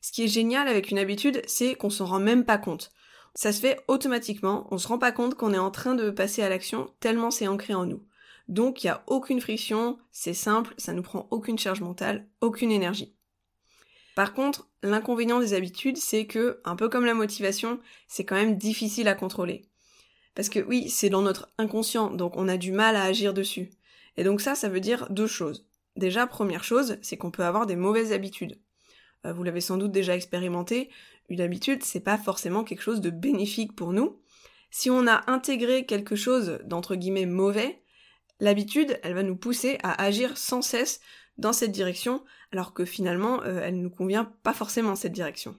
Ce 0.00 0.12
qui 0.12 0.24
est 0.24 0.28
génial 0.28 0.68
avec 0.68 0.90
une 0.90 0.98
habitude, 0.98 1.42
c'est 1.46 1.74
qu'on 1.74 1.90
s'en 1.90 2.06
rend 2.06 2.20
même 2.20 2.44
pas 2.44 2.58
compte. 2.58 2.92
Ça 3.34 3.52
se 3.52 3.60
fait 3.60 3.80
automatiquement, 3.88 4.66
on 4.70 4.78
se 4.78 4.88
rend 4.88 4.98
pas 4.98 5.12
compte 5.12 5.34
qu'on 5.34 5.54
est 5.54 5.58
en 5.58 5.70
train 5.70 5.94
de 5.94 6.10
passer 6.10 6.42
à 6.42 6.48
l'action 6.48 6.90
tellement 7.00 7.30
c'est 7.30 7.46
ancré 7.46 7.74
en 7.74 7.86
nous. 7.86 8.02
Donc 8.48 8.82
il 8.82 8.86
n'y 8.86 8.90
a 8.90 9.04
aucune 9.06 9.40
friction, 9.40 9.98
c'est 10.10 10.34
simple, 10.34 10.74
ça 10.78 10.92
nous 10.92 11.02
prend 11.02 11.28
aucune 11.30 11.58
charge 11.58 11.80
mentale, 11.80 12.26
aucune 12.40 12.72
énergie. 12.72 13.14
Par 14.16 14.32
contre, 14.32 14.68
l'inconvénient 14.82 15.38
des 15.38 15.54
habitudes, 15.54 15.98
c'est 15.98 16.26
que, 16.26 16.60
un 16.64 16.74
peu 16.74 16.88
comme 16.88 17.04
la 17.04 17.14
motivation, 17.14 17.78
c'est 18.08 18.24
quand 18.24 18.34
même 18.34 18.56
difficile 18.56 19.06
à 19.06 19.14
contrôler. 19.14 19.66
Parce 20.34 20.48
que 20.48 20.58
oui, 20.58 20.88
c'est 20.88 21.10
dans 21.10 21.22
notre 21.22 21.48
inconscient, 21.58 22.10
donc 22.10 22.36
on 22.36 22.48
a 22.48 22.56
du 22.56 22.72
mal 22.72 22.96
à 22.96 23.04
agir 23.04 23.34
dessus. 23.34 23.70
Et 24.16 24.24
donc 24.24 24.40
ça, 24.40 24.56
ça 24.56 24.68
veut 24.68 24.80
dire 24.80 25.06
deux 25.10 25.28
choses. 25.28 25.67
Déjà, 25.98 26.28
première 26.28 26.62
chose, 26.62 26.96
c'est 27.02 27.16
qu'on 27.16 27.32
peut 27.32 27.42
avoir 27.42 27.66
des 27.66 27.74
mauvaises 27.74 28.12
habitudes. 28.12 28.60
Euh, 29.26 29.32
vous 29.32 29.42
l'avez 29.42 29.60
sans 29.60 29.78
doute 29.78 29.90
déjà 29.90 30.14
expérimenté, 30.14 30.90
une 31.28 31.40
habitude, 31.40 31.82
c'est 31.82 31.98
pas 31.98 32.16
forcément 32.16 32.62
quelque 32.62 32.82
chose 32.82 33.00
de 33.00 33.10
bénéfique 33.10 33.74
pour 33.74 33.92
nous. 33.92 34.22
Si 34.70 34.90
on 34.90 35.08
a 35.08 35.28
intégré 35.28 35.86
quelque 35.86 36.14
chose 36.14 36.60
d'entre 36.64 36.94
guillemets 36.94 37.26
mauvais, 37.26 37.82
l'habitude, 38.38 39.00
elle 39.02 39.14
va 39.14 39.24
nous 39.24 39.34
pousser 39.34 39.78
à 39.82 40.00
agir 40.00 40.38
sans 40.38 40.62
cesse 40.62 41.00
dans 41.36 41.52
cette 41.52 41.72
direction, 41.72 42.24
alors 42.52 42.74
que 42.74 42.84
finalement, 42.84 43.42
euh, 43.42 43.60
elle 43.64 43.76
ne 43.76 43.82
nous 43.82 43.90
convient 43.90 44.32
pas 44.44 44.54
forcément 44.54 44.94
cette 44.94 45.12
direction. 45.12 45.58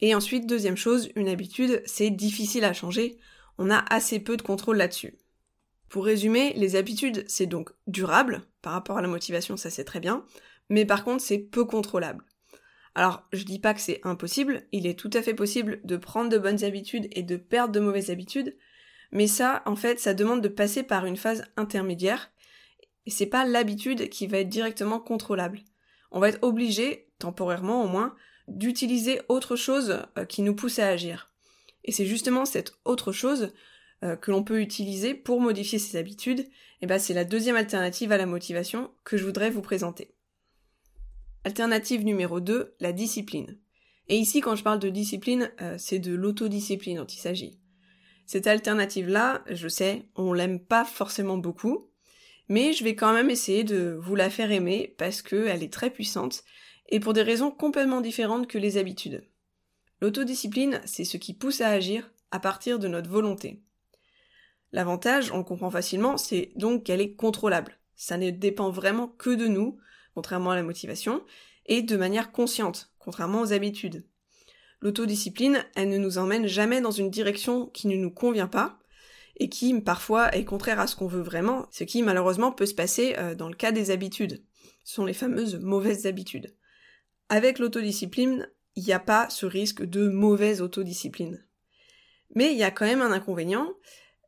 Et 0.00 0.14
ensuite, 0.14 0.46
deuxième 0.46 0.76
chose, 0.76 1.10
une 1.16 1.28
habitude, 1.28 1.82
c'est 1.84 2.10
difficile 2.10 2.64
à 2.64 2.72
changer, 2.72 3.18
on 3.58 3.70
a 3.70 3.84
assez 3.92 4.20
peu 4.20 4.36
de 4.36 4.42
contrôle 4.42 4.76
là-dessus. 4.76 5.18
Pour 5.94 6.06
résumer, 6.06 6.52
les 6.56 6.74
habitudes, 6.74 7.22
c'est 7.28 7.46
donc 7.46 7.70
durable, 7.86 8.42
par 8.62 8.72
rapport 8.72 8.98
à 8.98 9.00
la 9.00 9.06
motivation, 9.06 9.56
ça 9.56 9.70
c'est 9.70 9.84
très 9.84 10.00
bien, 10.00 10.24
mais 10.68 10.84
par 10.84 11.04
contre, 11.04 11.22
c'est 11.22 11.38
peu 11.38 11.64
contrôlable. 11.64 12.24
Alors, 12.96 13.22
je 13.32 13.44
dis 13.44 13.60
pas 13.60 13.74
que 13.74 13.80
c'est 13.80 14.00
impossible, 14.02 14.64
il 14.72 14.88
est 14.88 14.98
tout 14.98 15.10
à 15.12 15.22
fait 15.22 15.34
possible 15.34 15.80
de 15.84 15.96
prendre 15.96 16.30
de 16.30 16.36
bonnes 16.36 16.64
habitudes 16.64 17.06
et 17.12 17.22
de 17.22 17.36
perdre 17.36 17.72
de 17.72 17.78
mauvaises 17.78 18.10
habitudes, 18.10 18.56
mais 19.12 19.28
ça, 19.28 19.62
en 19.66 19.76
fait, 19.76 20.00
ça 20.00 20.14
demande 20.14 20.40
de 20.40 20.48
passer 20.48 20.82
par 20.82 21.06
une 21.06 21.16
phase 21.16 21.44
intermédiaire, 21.56 22.32
et 23.06 23.10
c'est 23.12 23.26
pas 23.26 23.46
l'habitude 23.46 24.08
qui 24.08 24.26
va 24.26 24.38
être 24.38 24.48
directement 24.48 24.98
contrôlable. 24.98 25.60
On 26.10 26.18
va 26.18 26.28
être 26.28 26.42
obligé, 26.42 27.06
temporairement 27.20 27.84
au 27.84 27.86
moins, 27.86 28.16
d'utiliser 28.48 29.20
autre 29.28 29.54
chose 29.54 30.02
euh, 30.18 30.24
qui 30.24 30.42
nous 30.42 30.56
pousse 30.56 30.80
à 30.80 30.88
agir. 30.88 31.30
Et 31.84 31.92
c'est 31.92 32.04
justement 32.04 32.46
cette 32.46 32.72
autre 32.84 33.12
chose 33.12 33.52
euh, 34.02 34.16
que 34.16 34.30
l'on 34.30 34.42
peut 34.42 34.60
utiliser 34.60 35.14
pour 35.14 35.40
modifier 35.40 35.78
ses 35.78 35.96
habitudes, 35.96 36.40
et 36.40 36.50
eh 36.82 36.86
ben 36.86 36.98
c'est 36.98 37.14
la 37.14 37.24
deuxième 37.24 37.56
alternative 37.56 38.12
à 38.12 38.16
la 38.16 38.26
motivation 38.26 38.90
que 39.04 39.16
je 39.16 39.24
voudrais 39.24 39.50
vous 39.50 39.62
présenter. 39.62 40.14
Alternative 41.44 42.04
numéro 42.04 42.40
2, 42.40 42.74
la 42.80 42.92
discipline. 42.92 43.58
Et 44.08 44.16
ici, 44.16 44.40
quand 44.40 44.56
je 44.56 44.62
parle 44.62 44.78
de 44.78 44.88
discipline, 44.88 45.50
euh, 45.60 45.76
c'est 45.78 45.98
de 45.98 46.14
l'autodiscipline 46.14 46.98
dont 46.98 47.06
il 47.06 47.18
s'agit. 47.18 47.58
Cette 48.26 48.46
alternative-là, 48.46 49.44
je 49.50 49.68
sais, 49.68 50.08
on 50.16 50.32
l'aime 50.32 50.58
pas 50.58 50.84
forcément 50.84 51.36
beaucoup, 51.36 51.90
mais 52.48 52.72
je 52.72 52.84
vais 52.84 52.96
quand 52.96 53.12
même 53.12 53.30
essayer 53.30 53.64
de 53.64 53.96
vous 54.00 54.14
la 54.14 54.30
faire 54.30 54.50
aimer 54.50 54.94
parce 54.98 55.22
qu'elle 55.22 55.62
est 55.62 55.72
très 55.72 55.90
puissante 55.90 56.44
et 56.88 57.00
pour 57.00 57.12
des 57.12 57.22
raisons 57.22 57.50
complètement 57.50 58.00
différentes 58.00 58.46
que 58.46 58.58
les 58.58 58.76
habitudes. 58.76 59.24
L'autodiscipline, 60.00 60.80
c'est 60.84 61.04
ce 61.04 61.16
qui 61.16 61.34
pousse 61.34 61.60
à 61.60 61.68
agir 61.68 62.10
à 62.30 62.40
partir 62.40 62.78
de 62.78 62.88
notre 62.88 63.10
volonté. 63.10 63.62
L'avantage, 64.74 65.30
on 65.30 65.38
le 65.38 65.44
comprend 65.44 65.70
facilement, 65.70 66.16
c'est 66.16 66.50
donc 66.56 66.82
qu'elle 66.82 67.00
est 67.00 67.14
contrôlable. 67.14 67.78
Ça 67.94 68.16
ne 68.16 68.30
dépend 68.30 68.70
vraiment 68.70 69.06
que 69.06 69.30
de 69.30 69.46
nous, 69.46 69.78
contrairement 70.16 70.50
à 70.50 70.56
la 70.56 70.64
motivation, 70.64 71.22
et 71.66 71.80
de 71.80 71.96
manière 71.96 72.32
consciente, 72.32 72.92
contrairement 72.98 73.42
aux 73.42 73.52
habitudes. 73.52 74.04
L'autodiscipline, 74.80 75.64
elle 75.76 75.90
ne 75.90 75.96
nous 75.98 76.18
emmène 76.18 76.48
jamais 76.48 76.80
dans 76.80 76.90
une 76.90 77.08
direction 77.08 77.66
qui 77.66 77.86
ne 77.86 77.94
nous 77.94 78.10
convient 78.10 78.48
pas, 78.48 78.80
et 79.36 79.48
qui 79.48 79.80
parfois 79.80 80.34
est 80.34 80.44
contraire 80.44 80.80
à 80.80 80.88
ce 80.88 80.96
qu'on 80.96 81.06
veut 81.06 81.22
vraiment, 81.22 81.68
ce 81.70 81.84
qui 81.84 82.02
malheureusement 82.02 82.50
peut 82.50 82.66
se 82.66 82.74
passer 82.74 83.14
euh, 83.16 83.36
dans 83.36 83.48
le 83.48 83.54
cas 83.54 83.70
des 83.70 83.92
habitudes. 83.92 84.42
Ce 84.82 84.94
sont 84.94 85.04
les 85.04 85.14
fameuses 85.14 85.54
mauvaises 85.54 86.06
habitudes. 86.06 86.52
Avec 87.28 87.60
l'autodiscipline, 87.60 88.50
il 88.74 88.82
n'y 88.82 88.92
a 88.92 88.98
pas 88.98 89.30
ce 89.30 89.46
risque 89.46 89.84
de 89.84 90.08
mauvaise 90.08 90.62
autodiscipline. 90.62 91.46
Mais 92.34 92.50
il 92.50 92.58
y 92.58 92.64
a 92.64 92.72
quand 92.72 92.86
même 92.86 93.02
un 93.02 93.12
inconvénient, 93.12 93.68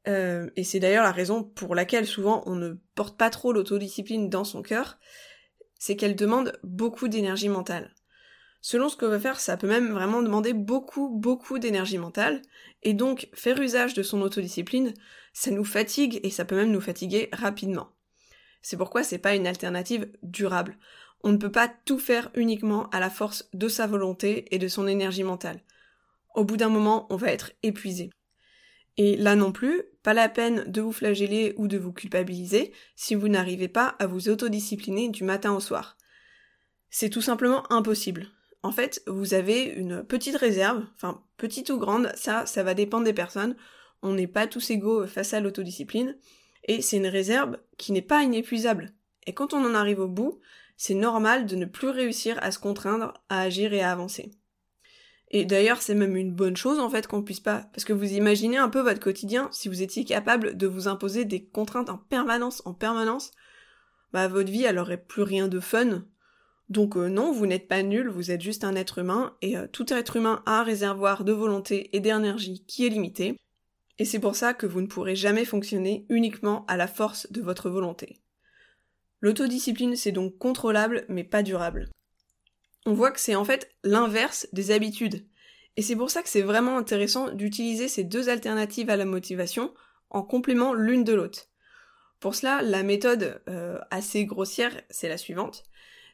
euh, 0.09 0.51
et 0.57 0.65
c'est 0.65 0.81
d'ailleurs 0.81 1.05
la 1.05 1.13
raison 1.13 1.43
pour 1.43 1.75
laquelle 1.75 2.07
souvent 2.07 2.43
on 2.47 2.55
ne 2.55 2.75
porte 2.95 3.17
pas 3.17 3.31
trop 3.31 3.53
l'autodiscipline 3.53 4.29
dans 4.29 4.45
son 4.45 4.63
cœur, 4.63 4.99
c'est 5.79 5.97
qu'elle 5.97 6.17
demande 6.17 6.59
beaucoup 6.63 7.09
d'énergie 7.09 7.49
mentale. 7.49 7.95
Selon 8.61 8.89
ce 8.89 8.97
que 8.97 9.07
veut 9.07 9.19
faire, 9.19 9.39
ça 9.39 9.57
peut 9.57 9.69
même 9.69 9.93
vraiment 9.93 10.23
demander 10.23 10.53
beaucoup, 10.53 11.09
beaucoup 11.09 11.59
d'énergie 11.59 11.99
mentale, 11.99 12.43
et 12.83 12.95
donc 12.95 13.29
faire 13.33 13.61
usage 13.61 13.95
de 13.95 14.03
son 14.03 14.23
autodiscipline, 14.23 14.95
ça 15.33 15.51
nous 15.51 15.65
fatigue 15.65 16.21
et 16.23 16.31
ça 16.31 16.45
peut 16.45 16.57
même 16.57 16.73
nous 16.73 16.81
fatiguer 16.81 17.29
rapidement. 17.33 17.91
C'est 18.63 18.77
pourquoi 18.77 19.05
c'est 19.05 19.19
pas 19.19 19.37
une 19.37 19.47
alternative 19.47 20.11
durable. 20.23 20.79
On 21.23 21.31
ne 21.31 21.37
peut 21.37 21.53
pas 21.53 21.73
tout 21.85 21.99
faire 21.99 22.31
uniquement 22.35 22.89
à 22.91 23.01
la 23.01 23.11
force 23.11 23.49
de 23.53 23.69
sa 23.69 23.87
volonté 23.87 24.53
et 24.55 24.59
de 24.59 24.69
son 24.69 24.89
énergie 24.89 25.23
mentale. 25.23 25.61
Au 26.35 26.45
bout 26.45 26.57
d'un 26.57 26.69
moment, 26.69 27.07
on 27.11 27.17
va 27.17 27.33
être 27.33 27.53
épuisé. 27.63 28.11
Et 28.99 29.17
là 29.17 29.37
non 29.37 29.53
plus, 29.53 29.83
pas 30.03 30.15
la 30.15 30.29
peine 30.29 30.65
de 30.71 30.81
vous 30.81 30.93
flageller 30.93 31.55
ou 31.57 31.69
de 31.69 31.79
vous 31.79 31.93
culpabiliser 31.93 32.73
si 32.95 33.15
vous 33.15 33.29
n'arrivez 33.29 33.69
pas 33.69 33.89
à 33.99 34.07
vous 34.07 34.29
autodiscipliner 34.29 35.09
du 35.09 35.25
matin 35.25 35.55
au 35.55 35.61
soir. 35.61 35.97
C'est 36.91 37.11
tout 37.11 37.21
simplement 37.21 37.71
impossible. 37.71 38.29
En 38.63 38.73
fait, 38.73 39.03
vous 39.07 39.35
avez 39.35 39.65
une 39.65 40.03
petite 40.03 40.37
réserve, 40.37 40.85
enfin 40.95 41.23
petite 41.37 41.71
ou 41.71 41.79
grande, 41.79 42.11
ça, 42.17 42.47
ça 42.47 42.63
va 42.63 42.75
dépendre 42.75 43.05
des 43.05 43.13
personnes. 43.13 43.57
On 44.03 44.15
n'est 44.15 44.27
pas 44.27 44.47
tous 44.47 44.71
égaux 44.71 45.07
face 45.07 45.35
à 45.35 45.41
l'autodiscipline, 45.41 46.17
et 46.65 46.83
c'est 46.83 46.97
une 46.97 47.07
réserve 47.07 47.59
qui 47.77 47.93
n'est 47.93 48.03
pas 48.03 48.23
inépuisable. 48.23 48.93
Et 49.27 49.35
quand 49.35 49.55
on 49.55 49.65
en 49.65 49.75
arrive 49.75 50.01
au 50.01 50.09
bout, 50.09 50.41
c'est 50.77 50.95
normal 50.95 51.47
de 51.47 51.57
ne 51.57 51.65
plus 51.65 51.89
réussir 51.89 52.39
à 52.43 52.51
se 52.51 52.59
contraindre 52.59 53.15
à 53.29 53.41
agir 53.41 53.73
et 53.73 53.83
à 53.83 53.93
avancer. 53.93 54.31
Et 55.31 55.45
d'ailleurs, 55.45 55.83
c'est 55.83 55.95
même 55.95 56.17
une 56.17 56.33
bonne 56.33 56.57
chose 56.57 56.79
en 56.79 56.89
fait 56.89 57.07
qu'on 57.07 57.23
puisse 57.23 57.41
pas, 57.41 57.69
parce 57.73 57.85
que 57.85 57.93
vous 57.93 58.13
imaginez 58.13 58.59
un 58.59 58.69
peu 58.69 58.81
votre 58.81 59.01
quotidien, 59.01 59.49
si 59.51 59.69
vous 59.69 59.83
étiez 59.83 60.05
capable 60.05 60.57
de 60.57 60.67
vous 60.67 60.87
imposer 60.87 61.25
des 61.25 61.45
contraintes 61.45 61.91
en 61.91 61.99
permanence, 61.99 62.63
en 62.65 62.75
permanence, 62.75 63.33
bah 64.13 64.29
votre 64.29 64.51
vie 64.51 64.65
elle 64.65 64.79
aurait 64.79 65.03
plus 65.03 65.23
rien 65.23 65.49
de 65.49 65.59
fun. 65.59 66.05
Donc 66.69 66.97
euh, 66.97 67.09
non, 67.09 67.33
vous 67.33 67.47
n'êtes 67.47 67.69
pas 67.69 67.83
nul, 67.83 68.09
vous 68.09 68.31
êtes 68.31 68.41
juste 68.41 68.63
un 68.63 68.77
être 68.77 68.99
humain, 68.99 69.37
et 69.43 69.57
euh, 69.57 69.67
tout 69.67 69.93
être 69.93 70.17
humain 70.17 70.43
a 70.47 70.61
un 70.61 70.63
réservoir 70.63 71.25
de 71.25 71.33
volonté 71.33 71.95
et 71.95 72.01
d'énergie 72.01 72.65
qui 72.67 72.87
est 72.87 72.91
limité, 72.91 73.37
et 73.99 74.05
c'est 74.05 74.21
pour 74.21 74.37
ça 74.37 74.55
que 74.55 74.67
vous 74.67 74.81
ne 74.81 74.87
pourrez 74.87 75.17
jamais 75.17 75.45
fonctionner 75.45 76.07
uniquement 76.09 76.65
à 76.67 76.77
la 76.77 76.87
force 76.87 77.31
de 77.33 77.41
votre 77.41 77.69
volonté. 77.69 78.21
L'autodiscipline 79.21 79.97
c'est 79.97 80.13
donc 80.13 80.39
contrôlable 80.39 81.05
mais 81.09 81.25
pas 81.25 81.43
durable 81.43 81.89
on 82.87 82.95
voit 82.95 83.11
que 83.11 83.21
c'est 83.21 83.35
en 83.35 83.45
fait 83.45 83.71
l'inverse 83.83 84.49
des 84.53 84.71
habitudes. 84.71 85.27
Et 85.77 85.83
c'est 85.83 85.97
pour 85.97 86.11
ça 86.11 86.23
que 86.23 86.29
c'est 86.29 86.43
vraiment 86.43 86.79
intéressant 86.79 87.31
d'utiliser 87.31 87.89
ces 87.89 88.05
deux 88.05 88.29
alternatives 88.31 88.89
à 88.89 88.97
la 88.97 89.05
motivation 89.05 89.75
en 90.09 90.23
complément 90.23 90.73
l'une 90.73 91.05
de 91.05 91.13
l'autre. 91.13 91.49
Pour 92.21 92.35
cela, 92.35 92.63
la 92.63 92.83
méthode 92.83 93.43
euh, 93.49 93.79
assez 93.91 94.25
grossière, 94.25 94.73
c'est 94.89 95.09
la 95.09 95.19
suivante. 95.19 95.65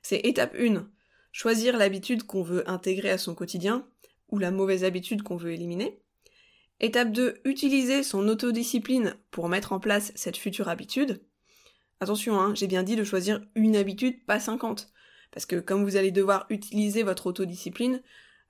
C'est 0.02 0.26
étape 0.26 0.56
1, 0.58 0.88
choisir 1.30 1.76
l'habitude 1.76 2.24
qu'on 2.24 2.42
veut 2.42 2.68
intégrer 2.68 3.10
à 3.10 3.18
son 3.18 3.36
quotidien, 3.36 3.86
ou 4.30 4.38
la 4.38 4.50
mauvaise 4.50 4.82
habitude 4.82 5.22
qu'on 5.22 5.36
veut 5.36 5.52
éliminer. 5.52 6.00
Étape 6.80 7.12
2, 7.12 7.42
utiliser 7.44 8.02
son 8.02 8.26
autodiscipline 8.26 9.14
pour 9.30 9.48
mettre 9.48 9.72
en 9.72 9.78
place 9.78 10.10
cette 10.16 10.38
future 10.38 10.68
habitude. 10.68 11.22
Attention, 12.00 12.40
hein, 12.40 12.54
j'ai 12.56 12.66
bien 12.66 12.82
dit 12.82 12.96
de 12.96 13.04
choisir 13.04 13.40
une 13.54 13.76
habitude, 13.76 14.24
pas 14.24 14.40
50. 14.40 14.92
Parce 15.32 15.46
que 15.46 15.56
comme 15.56 15.82
vous 15.82 15.96
allez 15.96 16.12
devoir 16.12 16.46
utiliser 16.50 17.02
votre 17.02 17.26
autodiscipline, 17.26 18.02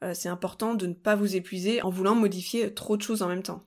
euh, 0.02 0.14
c'est 0.14 0.28
important 0.28 0.74
de 0.74 0.86
ne 0.86 0.94
pas 0.94 1.14
vous 1.14 1.36
épuiser 1.36 1.80
en 1.82 1.90
voulant 1.90 2.14
modifier 2.14 2.74
trop 2.74 2.96
de 2.96 3.02
choses 3.02 3.22
en 3.22 3.28
même 3.28 3.42
temps. 3.42 3.64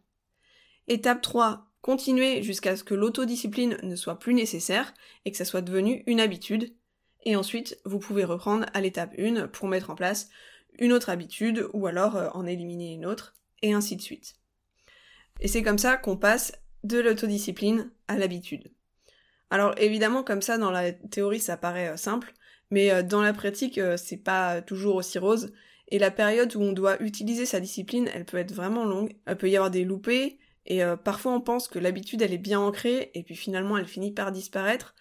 Étape 0.88 1.22
3. 1.22 1.72
Continuez 1.82 2.44
jusqu'à 2.44 2.76
ce 2.76 2.84
que 2.84 2.94
l'autodiscipline 2.94 3.78
ne 3.84 3.96
soit 3.96 4.20
plus 4.20 4.34
nécessaire 4.34 4.94
et 5.24 5.32
que 5.32 5.38
ça 5.38 5.46
soit 5.46 5.62
devenu 5.62 6.04
une 6.08 6.20
habitude. 6.20 6.74
Et 7.24 7.36
ensuite, 7.36 7.80
vous 7.86 8.00
pouvez 8.00 8.24
reprendre 8.24 8.66
à 8.74 8.82
l'étape 8.82 9.14
1 9.18 9.48
pour 9.48 9.68
mettre 9.68 9.90
en 9.90 9.96
place 9.96 10.30
une 10.78 10.94
autre 10.94 11.10
habitude 11.10 11.68
ou 11.74 11.88
alors 11.88 12.16
euh, 12.16 12.30
en 12.34 12.46
éliminer 12.46 12.94
une 12.94 13.06
autre, 13.06 13.36
et 13.62 13.74
ainsi 13.74 13.96
de 13.96 14.02
suite. 14.02 14.36
Et 15.40 15.48
c'est 15.48 15.64
comme 15.64 15.78
ça 15.78 15.98
qu'on 15.98 16.18
passe 16.18 16.54
de 16.84 17.00
l'autodiscipline 17.00 17.92
à 18.08 18.18
l'habitude. 18.18 18.72
Alors 19.50 19.74
évidemment, 19.78 20.24
comme 20.24 20.42
ça, 20.42 20.58
dans 20.58 20.72
la 20.72 20.92
théorie, 20.92 21.40
ça 21.40 21.58
paraît 21.58 21.90
euh, 21.90 21.98
simple, 21.98 22.34
mais 22.72 22.92
euh, 22.92 23.04
dans 23.04 23.22
la 23.22 23.34
pratique, 23.34 23.78
euh, 23.78 23.98
c'est 23.98 24.18
pas 24.18 24.62
toujours 24.62 24.96
aussi 24.96 25.20
rose. 25.20 25.52
Et 25.90 26.00
la 26.00 26.12
période 26.12 26.56
où 26.56 26.62
on 26.62 26.74
doit 26.74 27.02
utiliser 27.02 27.46
sa 27.46 27.60
discipline, 27.60 28.10
elle 28.14 28.26
peut 28.26 28.38
être 28.38 28.54
vraiment 28.54 28.86
longue. 28.86 29.16
Il 29.28 29.36
peut 29.36 29.50
y 29.50 29.56
avoir 29.56 29.72
des 29.72 29.84
loupés, 29.84 30.40
et 30.66 30.84
euh, 30.84 30.96
parfois 30.96 31.34
on 31.34 31.42
pense 31.42 31.68
que 31.68 31.80
l'habitude 31.80 32.22
elle 32.22 32.34
est 32.34 32.40
bien 32.40 32.60
ancrée, 32.60 33.12
et 33.14 33.24
puis 33.24 33.36
finalement 33.36 33.78
elle 33.78 33.86
finit 33.86 34.12
par 34.12 34.32
disparaître. 34.32 34.96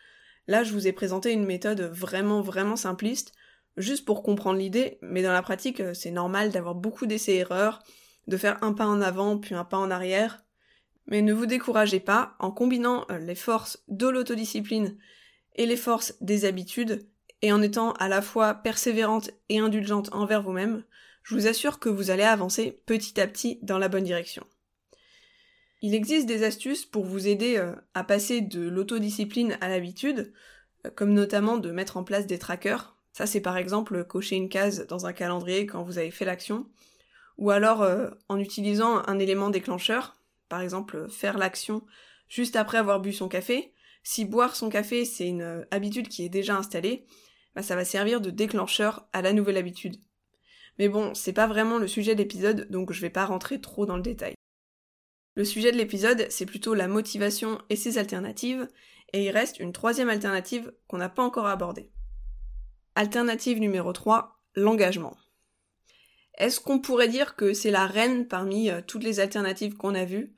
Là, 0.47 0.63
je 0.63 0.73
vous 0.73 0.87
ai 0.87 0.93
présenté 0.93 1.33
une 1.33 1.47
méthode 1.47 1.81
vraiment 1.81 2.43
vraiment 2.43 2.77
simpliste, 2.77 3.33
juste 3.79 4.05
pour 4.05 4.23
comprendre 4.23 4.59
l'idée, 4.59 4.99
mais 5.01 5.23
dans 5.23 5.33
la 5.33 5.41
pratique, 5.41 5.83
c'est 5.95 6.11
normal 6.11 6.51
d'avoir 6.51 6.75
beaucoup 6.75 7.07
d'essais-erreurs, 7.07 7.83
de 8.29 8.37
faire 8.37 8.63
un 8.63 8.75
pas 8.75 8.87
en 8.87 9.01
avant 9.01 9.39
puis 9.39 9.55
un 9.55 9.65
pas 9.65 9.79
en 9.79 9.91
arrière. 9.91 10.45
Mais 11.07 11.23
ne 11.23 11.33
vous 11.33 11.47
découragez 11.47 12.01
pas, 12.01 12.35
en 12.39 12.51
combinant 12.51 13.07
les 13.21 13.35
forces 13.35 13.83
de 13.89 14.07
l'autodiscipline 14.07 14.97
et 15.57 15.67
les 15.67 15.77
forces 15.77 16.15
des 16.21 16.45
habitudes, 16.45 17.07
et 17.45 17.53
en 17.53 17.61
étant 17.61 17.93
à 17.93 18.09
la 18.09 18.23
fois 18.23 18.55
persévérante 18.55 19.31
et 19.51 19.59
indulgente 19.59 20.09
envers 20.15 20.43
vous-même, 20.43 20.83
je 21.23 21.35
vous 21.35 21.47
assure 21.47 21.79
que 21.79 21.91
vous 21.91 22.11
allez 22.11 22.23
avancer 22.23 22.83
petit 22.87 23.21
à 23.21 23.27
petit 23.27 23.59
dans 23.61 23.77
la 23.77 23.89
bonne 23.89 24.05
direction. 24.05 24.47
Il 25.83 25.95
existe 25.95 26.25
des 26.25 26.43
astuces 26.43 26.87
pour 26.87 27.05
vous 27.05 27.29
aider 27.29 27.59
euh, 27.59 27.75
à 27.93 28.03
passer 28.03 28.41
de 28.41 28.67
l'autodiscipline 28.67 29.59
à 29.61 29.69
l'habitude, 29.69 30.33
euh, 30.87 30.91
comme 30.97 31.13
notamment 31.13 31.59
de 31.59 31.71
mettre 31.71 31.99
en 31.99 32.03
place 32.03 32.27
des 32.27 32.39
trackers. 32.39 32.97
Ça 33.13 33.27
c'est 33.27 33.43
par 33.43 33.59
exemple 33.59 34.05
cocher 34.05 34.37
une 34.37 34.49
case 34.49 34.87
dans 34.87 35.05
un 35.05 35.13
calendrier 35.13 35.67
quand 35.67 35.83
vous 35.83 35.99
avez 35.99 36.11
fait 36.11 36.25
l'action, 36.25 36.67
ou 37.37 37.51
alors 37.51 37.83
euh, 37.83 38.09
en 38.31 38.39
utilisant 38.39 39.03
un 39.07 39.19
élément 39.19 39.51
déclencheur, 39.51 40.17
par 40.49 40.63
exemple 40.63 41.11
faire 41.11 41.37
l'action 41.37 41.85
juste 42.27 42.57
après 42.57 42.79
avoir 42.79 43.01
bu 43.01 43.13
son 43.13 43.29
café. 43.29 43.75
Si 44.03 44.25
boire 44.25 44.57
son 44.57 44.71
café 44.71 45.05
c'est 45.05 45.29
une 45.29 45.67
habitude 45.71 46.09
qui 46.09 46.25
est 46.25 46.31
déjà 46.31 46.57
installée, 46.57 47.05
bah, 47.55 47.63
ça 47.63 47.77
va 47.77 47.85
servir 47.85 48.21
de 48.21 48.31
déclencheur 48.31 49.09
à 49.13 49.23
la 49.23 49.33
nouvelle 49.33 49.57
habitude. 49.57 49.97
Mais 50.79 50.89
bon, 50.89 51.15
c'est 51.15 51.33
pas 51.33 51.47
vraiment 51.47 51.79
le 51.79 51.87
sujet 51.87 52.15
de 52.15 52.21
l'épisode, 52.21 52.69
donc 52.71 52.93
je 52.93 53.01
vais 53.01 53.11
pas 53.11 53.27
rentrer 53.27 53.61
trop 53.61 53.87
dans 53.87 53.97
le 53.97 54.03
détail. 54.03 54.35
Le 55.37 55.45
sujet 55.45 55.73
de 55.73 55.77
l'épisode, 55.77 56.27
c'est 56.31 56.47
plutôt 56.47 56.75
la 56.75 56.89
motivation 56.89 57.61
et 57.71 57.77
ses 57.77 57.99
alternatives, 57.99 58.69
et 59.13 59.25
il 59.25 59.31
reste 59.31 59.61
une 59.61 59.73
troisième 59.73 60.09
alternative 60.09 60.73
qu'on 60.89 60.99
n'a 60.99 61.09
pas 61.09 61.23
encore 61.23 61.47
abordée. 61.47 61.91
Alternative 62.97 63.59
numéro 63.61 63.93
3, 63.93 64.41
l'engagement. 64.55 65.17
Est-ce 66.37 66.61
qu'on 66.61 66.81
pourrait 66.81 67.09
dire 67.09 67.37
que 67.37 67.53
c'est 67.53 67.71
la 67.71 67.87
reine 67.87 68.27
parmi 68.27 68.71
euh, 68.71 68.81
toutes 68.85 69.05
les 69.05 69.21
alternatives 69.21 69.75
qu'on 69.75 69.95
a 69.95 70.05
vues? 70.05 70.35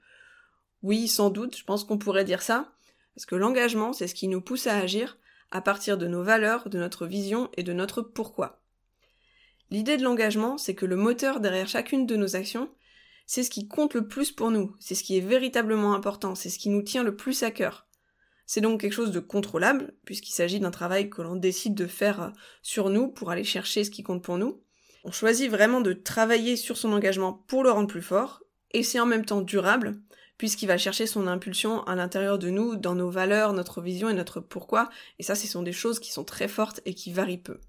Oui, 0.83 1.09
sans 1.09 1.31
doute, 1.31 1.57
je 1.57 1.65
pense 1.65 1.85
qu'on 1.85 1.99
pourrait 1.99 2.25
dire 2.25 2.43
ça, 2.43 2.73
parce 3.15 3.25
que 3.25 3.35
l'engagement, 3.35 3.95
c'est 3.95 4.07
ce 4.07 4.15
qui 4.15 4.29
nous 4.29 4.43
pousse 4.43 4.67
à 4.67 4.77
agir, 4.77 5.19
à 5.51 5.61
partir 5.61 5.99
de 5.99 6.07
nos 6.07 6.23
valeurs, 6.23 6.69
de 6.69 6.79
notre 6.79 7.07
vision 7.07 7.51
et 7.57 7.63
de 7.63 7.73
notre 7.73 8.03
pourquoi. 8.03 8.63
L'idée 9.71 9.97
de 9.97 10.05
l'engagement, 10.05 10.59
c'est 10.59 10.75
que 10.75 10.87
le 10.87 10.97
moteur 10.97 11.41
derrière 11.41 11.69
chacune 11.69 12.07
de 12.07 12.17
nos 12.17 12.37
actions, 12.37 12.71
c'est 13.27 13.43
ce 13.43 13.51
qui 13.51 13.67
compte 13.67 13.95
le 13.95 14.07
plus 14.07 14.31
pour 14.31 14.51
nous, 14.51 14.77
c'est 14.79 14.95
ce 14.95 15.03
qui 15.03 15.17
est 15.17 15.21
véritablement 15.21 15.95
important, 15.95 16.35
c'est 16.35 16.51
ce 16.51 16.59
qui 16.59 16.69
nous 16.69 16.83
tient 16.83 17.03
le 17.03 17.17
plus 17.17 17.43
à 17.43 17.51
cœur. 17.51 17.87
C'est 18.47 18.61
donc 18.61 18.81
quelque 18.81 18.93
chose 18.93 19.11
de 19.11 19.19
contrôlable, 19.19 19.95
puisqu'il 20.05 20.33
s'agit 20.33 20.61
d'un 20.61 20.71
travail 20.71 21.11
que 21.11 21.21
l'on 21.21 21.35
décide 21.35 21.75
de 21.75 21.87
faire 21.87 22.33
sur 22.63 22.91
nous 22.91 23.09
pour 23.09 23.33
aller 23.33 23.43
chercher 23.43 23.83
ce 23.83 23.91
qui 23.91 24.05
compte 24.05 24.23
pour 24.23 24.39
nous. 24.39 24.63
On 25.03 25.11
choisit 25.11 25.51
vraiment 25.51 25.81
de 25.81 25.93
travailler 25.93 26.57
sur 26.57 26.77
son 26.77 26.93
engagement 26.93 27.33
pour 27.33 27.65
le 27.65 27.73
rendre 27.73 27.89
plus 27.89 28.03
fort, 28.03 28.43
et 28.71 28.85
c'est 28.85 29.01
en 29.01 29.07
même 29.07 29.25
temps 29.25 29.41
durable, 29.41 30.01
puisqu'il 30.39 30.67
va 30.67 30.79
chercher 30.79 31.07
son 31.07 31.27
impulsion 31.27 31.83
à 31.85 31.95
l'intérieur 31.95 32.39
de 32.39 32.51
nous, 32.51 32.77
dans 32.77 32.95
nos 32.95 33.11
valeurs, 33.11 33.53
notre 33.53 33.81
vision 33.81 34.09
et 34.09 34.15
notre 34.15 34.41
pourquoi, 34.41 34.91
et 35.19 35.23
ça 35.23 35.35
ce 35.35 35.47
sont 35.47 35.63
des 35.63 35.73
choses 35.73 36.01
qui 36.01 36.13
sont 36.13 36.25
très 36.25 36.49
fortes 36.49 36.81
et 36.85 36.95
qui 36.95 37.13
varient 37.13 37.39
peu. 37.39 37.61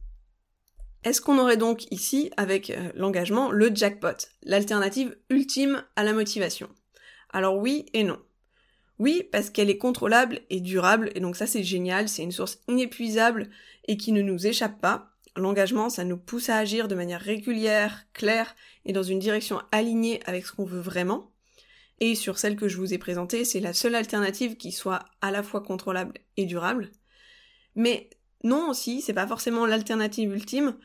Est-ce 1.04 1.22
qu'on 1.22 1.40
aurait 1.40 1.58
donc 1.58 1.90
ici, 1.92 2.32
avec 2.38 2.70
euh, 2.70 2.92
l'engagement, 2.96 3.52
le 3.52 3.74
jackpot, 3.74 4.28
l'alternative 4.44 5.16
ultime 5.30 5.84
à 5.96 6.04
la 6.04 6.14
motivation? 6.14 6.70
Alors 7.32 7.58
oui 7.58 7.86
et 7.94 8.04
non. 8.04 8.20
Oui, 9.00 9.24
parce 9.32 9.52
qu'elle 9.52 9.70
est 9.70 9.78
contrôlable 9.78 10.42
et 10.50 10.60
durable, 10.60 11.12
et 11.14 11.20
donc 11.20 11.36
ça 11.36 11.46
c'est 11.46 11.64
génial, 11.64 12.10
c'est 12.10 12.24
une 12.24 12.32
source 12.32 12.60
inépuisable 12.68 13.50
et 13.88 13.96
qui 13.96 14.12
ne 14.12 14.22
nous 14.22 14.48
échappe 14.48 14.82
pas. 14.82 15.12
L'engagement, 15.36 15.90
ça 15.92 16.04
nous 16.04 16.18
pousse 16.18 16.50
à 16.50 16.58
agir 16.58 16.88
de 16.88 16.96
manière 16.96 17.22
régulière, 17.22 18.06
claire 18.14 18.56
et 18.86 18.94
dans 18.94 19.04
une 19.04 19.20
direction 19.20 19.62
alignée 19.72 20.20
avec 20.26 20.48
ce 20.48 20.52
qu'on 20.52 20.66
veut 20.66 20.82
vraiment. 20.82 21.32
Et 22.00 22.16
sur 22.16 22.38
celle 22.38 22.56
que 22.56 22.68
je 22.68 22.78
vous 22.78 22.94
ai 22.94 22.98
présentée, 22.98 23.44
c'est 23.44 23.60
la 23.60 23.74
seule 23.74 23.96
alternative 23.96 24.58
qui 24.58 24.72
soit 24.72 25.06
à 25.22 25.32
la 25.32 25.44
fois 25.44 25.62
contrôlable 25.62 26.14
et 26.36 26.46
durable. 26.46 26.92
Mais 27.76 28.10
non 28.44 28.70
aussi, 28.70 29.02
c'est 29.02 29.14
pas 29.14 29.28
forcément 29.28 29.66
l'alternative 29.66 30.34
ultime, 30.34 30.78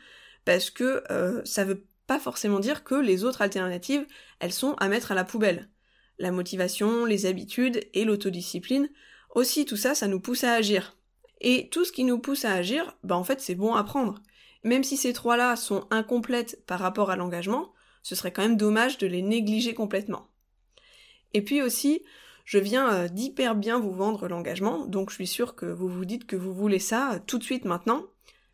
parce 0.44 0.70
que 0.70 1.04
euh, 1.10 1.42
ça 1.44 1.64
veut 1.64 1.84
pas 2.06 2.18
forcément 2.18 2.60
dire 2.60 2.84
que 2.84 2.94
les 2.94 3.24
autres 3.24 3.42
alternatives, 3.42 4.06
elles 4.40 4.52
sont 4.52 4.74
à 4.74 4.88
mettre 4.88 5.12
à 5.12 5.14
la 5.14 5.24
poubelle. 5.24 5.68
La 6.18 6.30
motivation, 6.30 7.04
les 7.04 7.26
habitudes 7.26 7.80
et 7.94 8.04
l'autodiscipline, 8.04 8.88
aussi 9.34 9.64
tout 9.64 9.76
ça, 9.76 9.94
ça 9.94 10.08
nous 10.08 10.20
pousse 10.20 10.44
à 10.44 10.52
agir. 10.52 10.96
Et 11.40 11.68
tout 11.70 11.84
ce 11.84 11.92
qui 11.92 12.04
nous 12.04 12.18
pousse 12.18 12.44
à 12.44 12.52
agir, 12.52 12.96
bah 13.02 13.16
en 13.16 13.24
fait 13.24 13.40
c'est 13.40 13.54
bon 13.54 13.74
à 13.74 13.84
prendre. 13.84 14.20
Même 14.64 14.84
si 14.84 14.96
ces 14.96 15.12
trois-là 15.12 15.56
sont 15.56 15.86
incomplètes 15.90 16.64
par 16.66 16.78
rapport 16.78 17.10
à 17.10 17.16
l'engagement, 17.16 17.72
ce 18.02 18.14
serait 18.14 18.32
quand 18.32 18.42
même 18.42 18.56
dommage 18.56 18.98
de 18.98 19.06
les 19.06 19.22
négliger 19.22 19.74
complètement. 19.74 20.28
Et 21.34 21.42
puis 21.42 21.62
aussi, 21.62 22.02
je 22.44 22.58
viens 22.58 22.92
euh, 22.92 23.08
d'hyper 23.08 23.54
bien 23.54 23.78
vous 23.78 23.92
vendre 23.92 24.28
l'engagement, 24.28 24.86
donc 24.86 25.10
je 25.10 25.16
suis 25.16 25.26
sûre 25.26 25.54
que 25.54 25.66
vous 25.66 25.88
vous 25.88 26.04
dites 26.04 26.26
que 26.26 26.36
vous 26.36 26.52
voulez 26.52 26.78
ça 26.78 27.14
euh, 27.14 27.18
tout 27.26 27.38
de 27.38 27.44
suite 27.44 27.64
maintenant, 27.64 28.04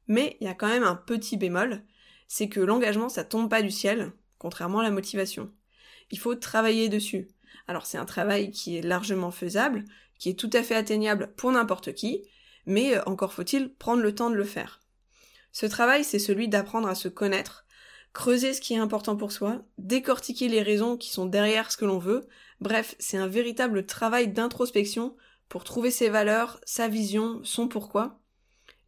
mais 0.07 0.37
il 0.41 0.47
y 0.47 0.51
a 0.51 0.55
quand 0.55 0.69
même 0.69 0.85
un 0.85 0.95
petit 0.95 1.37
bémol, 1.37 1.83
c'est 2.29 2.49
que 2.49 2.61
l'engagement 2.61 3.09
ça 3.09 3.25
tombe 3.25 3.49
pas 3.49 3.63
du 3.63 3.71
ciel, 3.71 4.13
contrairement 4.39 4.81
à 4.81 4.85
la 4.85 4.91
motivation. 4.91 5.51
Il 6.11 6.19
faut 6.19 6.35
travailler 6.35 6.89
dessus. 6.89 7.29
Alors 7.67 7.87
c'est 7.87 7.99
un 7.99 8.05
travail 8.05 8.51
qui 8.51 8.77
est 8.77 8.83
largement 8.83 9.31
faisable, 9.31 9.85
qui 10.19 10.31
est 10.31 10.39
tout 10.39 10.51
à 10.53 10.63
fait 10.63 10.75
atteignable 10.75 11.33
pour 11.37 11.53
n'importe 11.53 11.95
qui, 11.95 12.23
mais 12.67 12.97
euh, 12.97 13.03
encore 13.07 13.33
faut-il 13.33 13.73
prendre 13.75 14.03
le 14.03 14.15
temps 14.15 14.31
de 14.31 14.37
le 14.37 14.45
faire. 14.45 14.81
Ce 15.53 15.67
travail, 15.67 16.05
c'est 16.05 16.19
celui 16.19 16.49
d'apprendre 16.49 16.89
à 16.89 16.95
se 16.95 17.09
connaître, 17.09 17.65
creuser 18.19 18.53
ce 18.53 18.61
qui 18.61 18.75
est 18.75 18.79
important 18.79 19.15
pour 19.15 19.31
soi, 19.31 19.63
décortiquer 19.79 20.49
les 20.49 20.61
raisons 20.61 20.97
qui 20.97 21.09
sont 21.11 21.25
derrière 21.25 21.71
ce 21.71 21.77
que 21.77 21.85
l'on 21.85 22.01
veut, 22.01 22.27
bref, 22.61 22.97
c'est 22.99 23.17
un 23.17 23.29
véritable 23.29 23.87
travail 23.87 24.27
d'introspection 24.27 25.15
pour 25.49 25.63
trouver 25.63 25.93
ses 25.93 26.09
valeurs, 26.09 26.59
sa 26.65 26.89
vision, 26.89 27.41
son 27.45 27.69
pourquoi. 27.69 28.19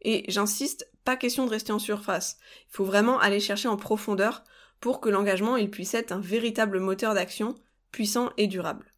Et 0.01 0.25
j'insiste, 0.27 0.91
pas 1.05 1.15
question 1.15 1.45
de 1.45 1.49
rester 1.49 1.71
en 1.71 1.79
surface. 1.79 2.39
Il 2.67 2.75
faut 2.75 2.83
vraiment 2.83 3.21
aller 3.21 3.39
chercher 3.39 3.69
en 3.69 3.77
profondeur 3.77 4.43
pour 4.81 4.99
que 4.99 5.07
l'engagement 5.07 5.55
il 5.55 5.71
puisse 5.71 5.93
être 5.93 6.11
un 6.11 6.19
véritable 6.19 6.81
moteur 6.81 7.13
d'action 7.13 7.55
puissant 7.93 8.31
et 8.35 8.47
durable. 8.47 8.91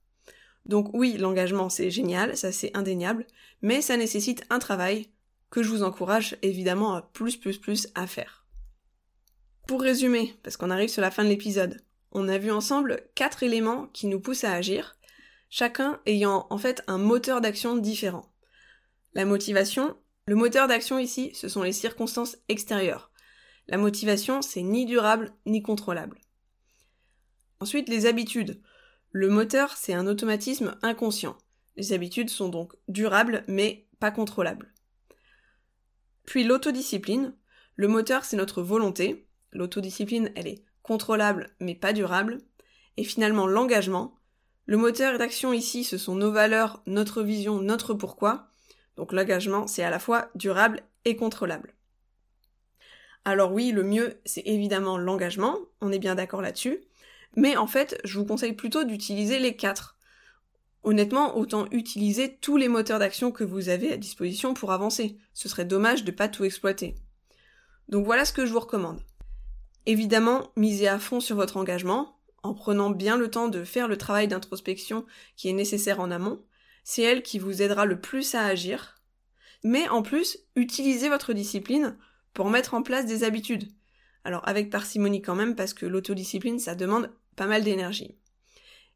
Donc 0.66 0.90
oui, 0.96 1.16
l'engagement 1.16 1.70
c'est 1.70 1.92
génial, 1.92 2.36
ça 2.36 2.52
c'est 2.52 2.76
indéniable, 2.76 3.28
mais 3.62 3.84
ça 3.84 3.98
nécessite 3.98 4.46
un 4.50 4.58
travail 4.58 5.12
que 5.52 5.62
je 5.62 5.70
vous 5.70 5.84
encourage 5.84 6.38
évidemment 6.42 6.96
à 6.96 7.04
plus 7.04 7.38
plus 7.38 7.60
plus 7.60 7.88
à 7.94 8.08
faire. 8.08 8.43
Pour 9.68 9.82
résumer, 9.82 10.36
parce 10.44 10.58
qu'on 10.58 10.70
arrive 10.70 10.90
sur 10.90 11.02
la 11.02 11.12
fin 11.12 11.24
de 11.24 11.30
l'épisode, 11.30 11.82
on 12.12 12.28
a 12.28 12.38
vu 12.38 12.52
ensemble 12.52 13.02
quatre 13.16 13.44
éléments 13.44 13.88
qui 13.88 14.08
nous 14.08 14.20
poussent 14.20 14.44
à 14.44 14.54
agir, 14.54 14.98
chacun 15.50 16.00
ayant 16.06 16.48
en 16.50 16.58
fait 16.58 16.84
un 16.88 16.98
moteur 16.98 17.42
d'action 17.42 17.78
différent. 17.78 18.34
La 19.14 19.26
motivation, 19.26 19.96
le 20.26 20.36
moteur 20.36 20.68
d'action 20.68 21.00
ici, 21.00 21.32
ce 21.34 21.48
sont 21.48 21.64
les 21.64 21.72
circonstances 21.72 22.38
extérieures. 22.50 23.12
La 23.68 23.78
motivation, 23.78 24.42
c'est 24.42 24.62
ni 24.62 24.86
durable 24.86 25.34
ni 25.46 25.62
contrôlable. 25.62 26.20
Ensuite, 27.60 27.88
les 27.88 28.06
habitudes. 28.06 28.62
Le 29.12 29.30
moteur, 29.30 29.78
c'est 29.78 29.94
un 29.94 30.08
automatisme 30.08 30.78
inconscient. 30.82 31.38
Les 31.78 31.94
habitudes 31.94 32.30
sont 32.30 32.50
donc 32.50 32.74
durables 32.88 33.46
mais 33.48 33.88
pas 34.00 34.12
contrôlables. 34.12 34.74
Puis 36.26 36.44
l'autodiscipline. 36.44 37.36
Le 37.76 37.88
moteur, 37.88 38.26
c'est 38.26 38.38
notre 38.38 38.62
volonté. 38.62 39.28
L'autodiscipline, 39.54 40.32
elle 40.36 40.48
est 40.48 40.64
contrôlable 40.82 41.50
mais 41.60 41.76
pas 41.76 41.94
durable. 41.94 42.40
Et 42.98 43.04
finalement, 43.04 43.48
l'engagement. 43.48 44.20
Le 44.66 44.78
moteur 44.78 45.18
d'action 45.18 45.54
ici, 45.54 45.84
ce 45.84 45.98
sont 45.98 46.16
nos 46.16 46.32
valeurs, 46.32 46.82
notre 46.86 47.24
vision, 47.24 47.60
notre 47.60 47.94
pourquoi. 47.94 48.50
Donc 48.96 49.12
l'engagement, 49.12 49.68
c'est 49.68 49.84
à 49.84 49.90
la 49.90 50.00
fois 50.00 50.30
durable 50.36 50.82
et 51.06 51.16
contrôlable. 51.16 51.74
Alors 53.26 53.54
oui, 53.54 53.72
le 53.72 53.84
mieux, 53.84 54.20
c'est 54.26 54.44
évidemment 54.46 54.98
l'engagement, 54.98 55.58
on 55.82 55.92
est 55.92 56.00
bien 56.00 56.16
d'accord 56.16 56.42
là-dessus. 56.42 56.82
Mais 57.36 57.58
en 57.58 57.68
fait, 57.68 58.00
je 58.04 58.20
vous 58.20 58.26
conseille 58.26 58.54
plutôt 58.54 58.84
d'utiliser 58.84 59.40
les 59.40 59.56
quatre. 59.56 59.98
Honnêtement, 60.84 61.38
autant 61.38 61.66
utiliser 61.72 62.36
tous 62.36 62.58
les 62.58 62.68
moteurs 62.68 63.00
d'action 63.00 63.32
que 63.32 63.46
vous 63.46 63.70
avez 63.70 63.94
à 63.94 63.98
disposition 63.98 64.54
pour 64.54 64.72
avancer. 64.72 65.18
Ce 65.34 65.48
serait 65.48 65.66
dommage 65.66 66.04
de 66.04 66.12
pas 66.12 66.28
tout 66.28 66.44
exploiter. 66.44 66.96
Donc 67.88 68.06
voilà 68.06 68.26
ce 68.26 68.34
que 68.34 68.46
je 68.46 68.52
vous 68.52 68.60
recommande. 68.60 69.00
Évidemment, 69.86 70.52
misez 70.56 70.88
à 70.88 71.00
fond 71.00 71.20
sur 71.20 71.36
votre 71.36 71.58
engagement, 71.58 72.18
en 72.44 72.54
prenant 72.54 72.90
bien 72.90 73.18
le 73.18 73.30
temps 73.30 73.48
de 73.48 73.64
faire 73.64 73.88
le 73.88 73.98
travail 73.98 74.28
d'introspection 74.28 75.06
qui 75.36 75.50
est 75.50 75.54
nécessaire 75.54 76.00
en 76.00 76.12
amont. 76.12 76.42
C'est 76.84 77.02
elle 77.02 77.24
qui 77.24 77.40
vous 77.40 77.62
aidera 77.62 77.86
le 77.86 78.00
plus 78.00 78.36
à 78.36 78.46
agir. 78.46 78.96
Mais 79.64 79.88
en 79.90 80.02
plus, 80.02 80.40
utilisez 80.56 81.10
votre 81.10 81.34
discipline 81.34 81.98
pour 82.34 82.50
mettre 82.50 82.74
en 82.74 82.82
place 82.82 83.06
des 83.06 83.24
habitudes. 83.24 83.72
Alors 84.26 84.48
avec 84.48 84.70
parcimonie 84.70 85.22
quand 85.22 85.36
même, 85.36 85.56
parce 85.56 85.74
que 85.74 85.86
l'autodiscipline, 85.86 86.60
ça 86.60 86.76
demande 86.76 87.10
pas 87.36 87.48
mal 87.48 87.64
d'énergie. 87.64 88.18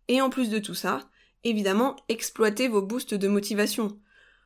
Et 0.08 0.22
en 0.22 0.30
plus 0.30 0.50
de 0.50 0.60
tout 0.60 0.74
ça, 0.74 1.10
évidemment, 1.44 1.96
exploitez 2.10 2.68
vos 2.68 2.82
boosts 2.82 3.14
de 3.14 3.28
motivation. 3.28 4.00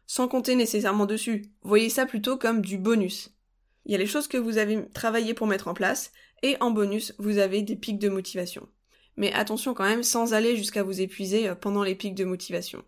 Sans 0.08 0.28
compter 0.28 0.56
nécessairement 0.56 1.06
dessus. 1.06 1.46
Voyez 1.62 1.90
ça 1.90 2.06
plutôt 2.06 2.38
comme 2.38 2.62
du 2.62 2.78
bonus. 2.78 3.30
Il 3.86 3.92
y 3.92 3.96
a 3.96 3.98
les 3.98 4.06
choses 4.06 4.28
que 4.28 4.38
vous 4.38 4.58
avez 4.58 4.88
travaillé 4.90 5.34
pour 5.34 5.48
mettre 5.48 5.68
en 5.68 5.74
place, 5.74 6.12
et 6.44 6.58
en 6.60 6.72
bonus, 6.72 7.14
vous 7.20 7.38
avez 7.38 7.62
des 7.62 7.76
pics 7.76 8.00
de 8.00 8.10
motivation. 8.10 8.68
Mais 9.18 9.34
attention 9.34 9.74
quand 9.74 9.84
même, 9.84 10.04
sans 10.04 10.34
aller 10.34 10.56
jusqu'à 10.56 10.84
vous 10.84 11.02
épuiser 11.02 11.50
euh, 11.50 11.56
pendant 11.56 11.84
les 11.84 11.96
pics 11.96 12.16
de 12.16 12.26
motivation. 12.26 12.84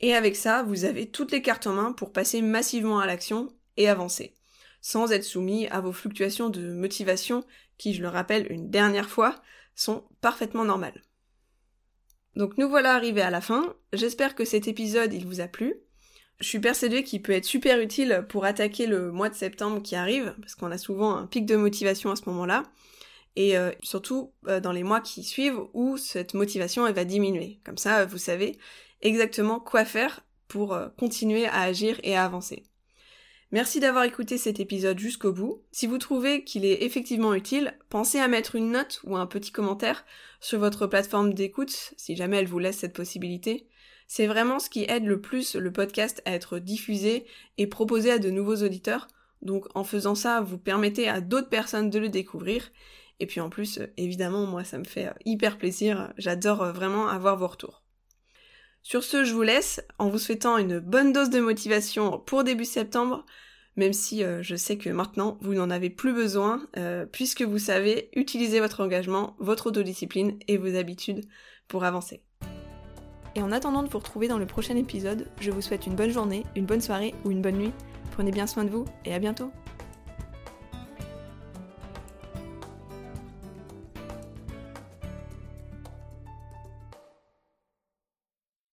Et 0.00 0.14
avec 0.14 0.36
ça, 0.36 0.62
vous 0.62 0.84
avez 0.84 1.10
toutes 1.10 1.32
les 1.32 1.42
cartes 1.42 1.66
en 1.66 1.72
main 1.72 1.92
pour 1.92 2.12
passer 2.12 2.42
massivement 2.42 3.00
à 3.00 3.06
l'action 3.06 3.48
et 3.76 3.88
avancer, 3.88 4.34
sans 4.80 5.10
être 5.12 5.24
soumis 5.24 5.66
à 5.68 5.80
vos 5.80 5.92
fluctuations 5.92 6.50
de 6.50 6.72
motivation 6.72 7.44
qui, 7.78 7.94
je 7.94 8.02
le 8.02 8.08
rappelle 8.08 8.50
une 8.52 8.70
dernière 8.70 9.08
fois, 9.08 9.42
sont 9.74 10.04
parfaitement 10.20 10.64
normales. 10.64 11.02
Donc 12.34 12.58
nous 12.58 12.68
voilà 12.68 12.94
arrivés 12.94 13.22
à 13.22 13.30
la 13.30 13.40
fin, 13.40 13.74
j'espère 13.94 14.34
que 14.34 14.44
cet 14.44 14.68
épisode 14.68 15.12
il 15.14 15.26
vous 15.26 15.40
a 15.40 15.48
plu. 15.48 15.74
Je 16.38 16.46
suis 16.46 16.60
persuadée 16.60 17.02
qu'il 17.02 17.22
peut 17.22 17.32
être 17.32 17.46
super 17.46 17.80
utile 17.80 18.24
pour 18.28 18.44
attaquer 18.44 18.86
le 18.86 19.10
mois 19.10 19.30
de 19.30 19.34
septembre 19.34 19.82
qui 19.82 19.96
arrive, 19.96 20.34
parce 20.40 20.54
qu'on 20.54 20.70
a 20.70 20.78
souvent 20.78 21.16
un 21.16 21.26
pic 21.26 21.46
de 21.46 21.56
motivation 21.56 22.10
à 22.10 22.16
ce 22.16 22.22
moment-là, 22.26 22.64
et 23.36 23.56
euh, 23.56 23.70
surtout 23.82 24.32
euh, 24.46 24.60
dans 24.60 24.72
les 24.72 24.82
mois 24.82 25.00
qui 25.00 25.22
suivent 25.22 25.60
où 25.72 25.96
cette 25.96 26.34
motivation 26.34 26.90
va 26.90 27.04
diminuer. 27.04 27.60
Comme 27.64 27.78
ça, 27.78 28.04
vous 28.04 28.18
savez 28.18 28.58
exactement 29.00 29.60
quoi 29.60 29.84
faire 29.84 30.26
pour 30.48 30.74
euh, 30.74 30.88
continuer 30.98 31.46
à 31.46 31.60
agir 31.60 31.98
et 32.02 32.16
à 32.16 32.24
avancer. 32.24 32.64
Merci 33.52 33.78
d'avoir 33.78 34.04
écouté 34.04 34.38
cet 34.38 34.58
épisode 34.58 34.98
jusqu'au 34.98 35.32
bout. 35.32 35.62
Si 35.70 35.86
vous 35.86 35.98
trouvez 35.98 36.44
qu'il 36.44 36.64
est 36.64 36.82
effectivement 36.82 37.32
utile, 37.32 37.78
pensez 37.88 38.18
à 38.18 38.28
mettre 38.28 38.56
une 38.56 38.72
note 38.72 39.00
ou 39.04 39.16
un 39.16 39.26
petit 39.26 39.52
commentaire 39.52 40.04
sur 40.40 40.58
votre 40.58 40.86
plateforme 40.86 41.32
d'écoute, 41.32 41.94
si 41.96 42.16
jamais 42.16 42.38
elle 42.38 42.48
vous 42.48 42.58
laisse 42.58 42.78
cette 42.78 42.92
possibilité. 42.92 43.68
C'est 44.06 44.26
vraiment 44.26 44.58
ce 44.58 44.70
qui 44.70 44.84
aide 44.88 45.04
le 45.04 45.20
plus 45.20 45.56
le 45.56 45.72
podcast 45.72 46.22
à 46.24 46.32
être 46.32 46.58
diffusé 46.58 47.26
et 47.58 47.66
proposé 47.66 48.12
à 48.12 48.18
de 48.18 48.30
nouveaux 48.30 48.62
auditeurs. 48.62 49.08
Donc 49.42 49.66
en 49.74 49.84
faisant 49.84 50.14
ça, 50.14 50.40
vous 50.40 50.58
permettez 50.58 51.08
à 51.08 51.20
d'autres 51.20 51.48
personnes 51.48 51.90
de 51.90 51.98
le 51.98 52.08
découvrir. 52.08 52.70
Et 53.18 53.26
puis 53.26 53.40
en 53.40 53.50
plus, 53.50 53.80
évidemment, 53.96 54.46
moi, 54.46 54.64
ça 54.64 54.78
me 54.78 54.84
fait 54.84 55.10
hyper 55.24 55.58
plaisir. 55.58 56.12
J'adore 56.18 56.64
vraiment 56.72 57.08
avoir 57.08 57.36
vos 57.36 57.48
retours. 57.48 57.82
Sur 58.82 59.02
ce, 59.02 59.24
je 59.24 59.34
vous 59.34 59.42
laisse 59.42 59.80
en 59.98 60.08
vous 60.08 60.18
souhaitant 60.18 60.58
une 60.58 60.78
bonne 60.78 61.12
dose 61.12 61.30
de 61.30 61.40
motivation 61.40 62.20
pour 62.20 62.44
début 62.44 62.64
septembre, 62.64 63.26
même 63.74 63.92
si 63.92 64.22
euh, 64.22 64.44
je 64.44 64.54
sais 64.54 64.78
que 64.78 64.90
maintenant 64.90 65.38
vous 65.40 65.54
n'en 65.54 65.70
avez 65.70 65.90
plus 65.90 66.12
besoin, 66.12 66.64
euh, 66.76 67.04
puisque 67.04 67.42
vous 67.42 67.58
savez 67.58 68.10
utiliser 68.14 68.60
votre 68.60 68.80
engagement, 68.80 69.34
votre 69.40 69.66
autodiscipline 69.66 70.38
et 70.46 70.56
vos 70.56 70.76
habitudes 70.76 71.24
pour 71.66 71.82
avancer. 71.82 72.25
Et 73.36 73.42
en 73.42 73.52
attendant 73.52 73.82
de 73.82 73.88
vous 73.88 73.98
retrouver 73.98 74.28
dans 74.28 74.38
le 74.38 74.46
prochain 74.46 74.76
épisode, 74.76 75.26
je 75.40 75.50
vous 75.50 75.60
souhaite 75.60 75.86
une 75.86 75.94
bonne 75.94 76.10
journée, 76.10 76.44
une 76.56 76.64
bonne 76.64 76.80
soirée 76.80 77.14
ou 77.24 77.30
une 77.30 77.42
bonne 77.42 77.56
nuit. 77.56 77.72
Prenez 78.12 78.30
bien 78.30 78.46
soin 78.46 78.64
de 78.64 78.70
vous 78.70 78.86
et 79.04 79.12
à 79.12 79.18
bientôt 79.18 79.50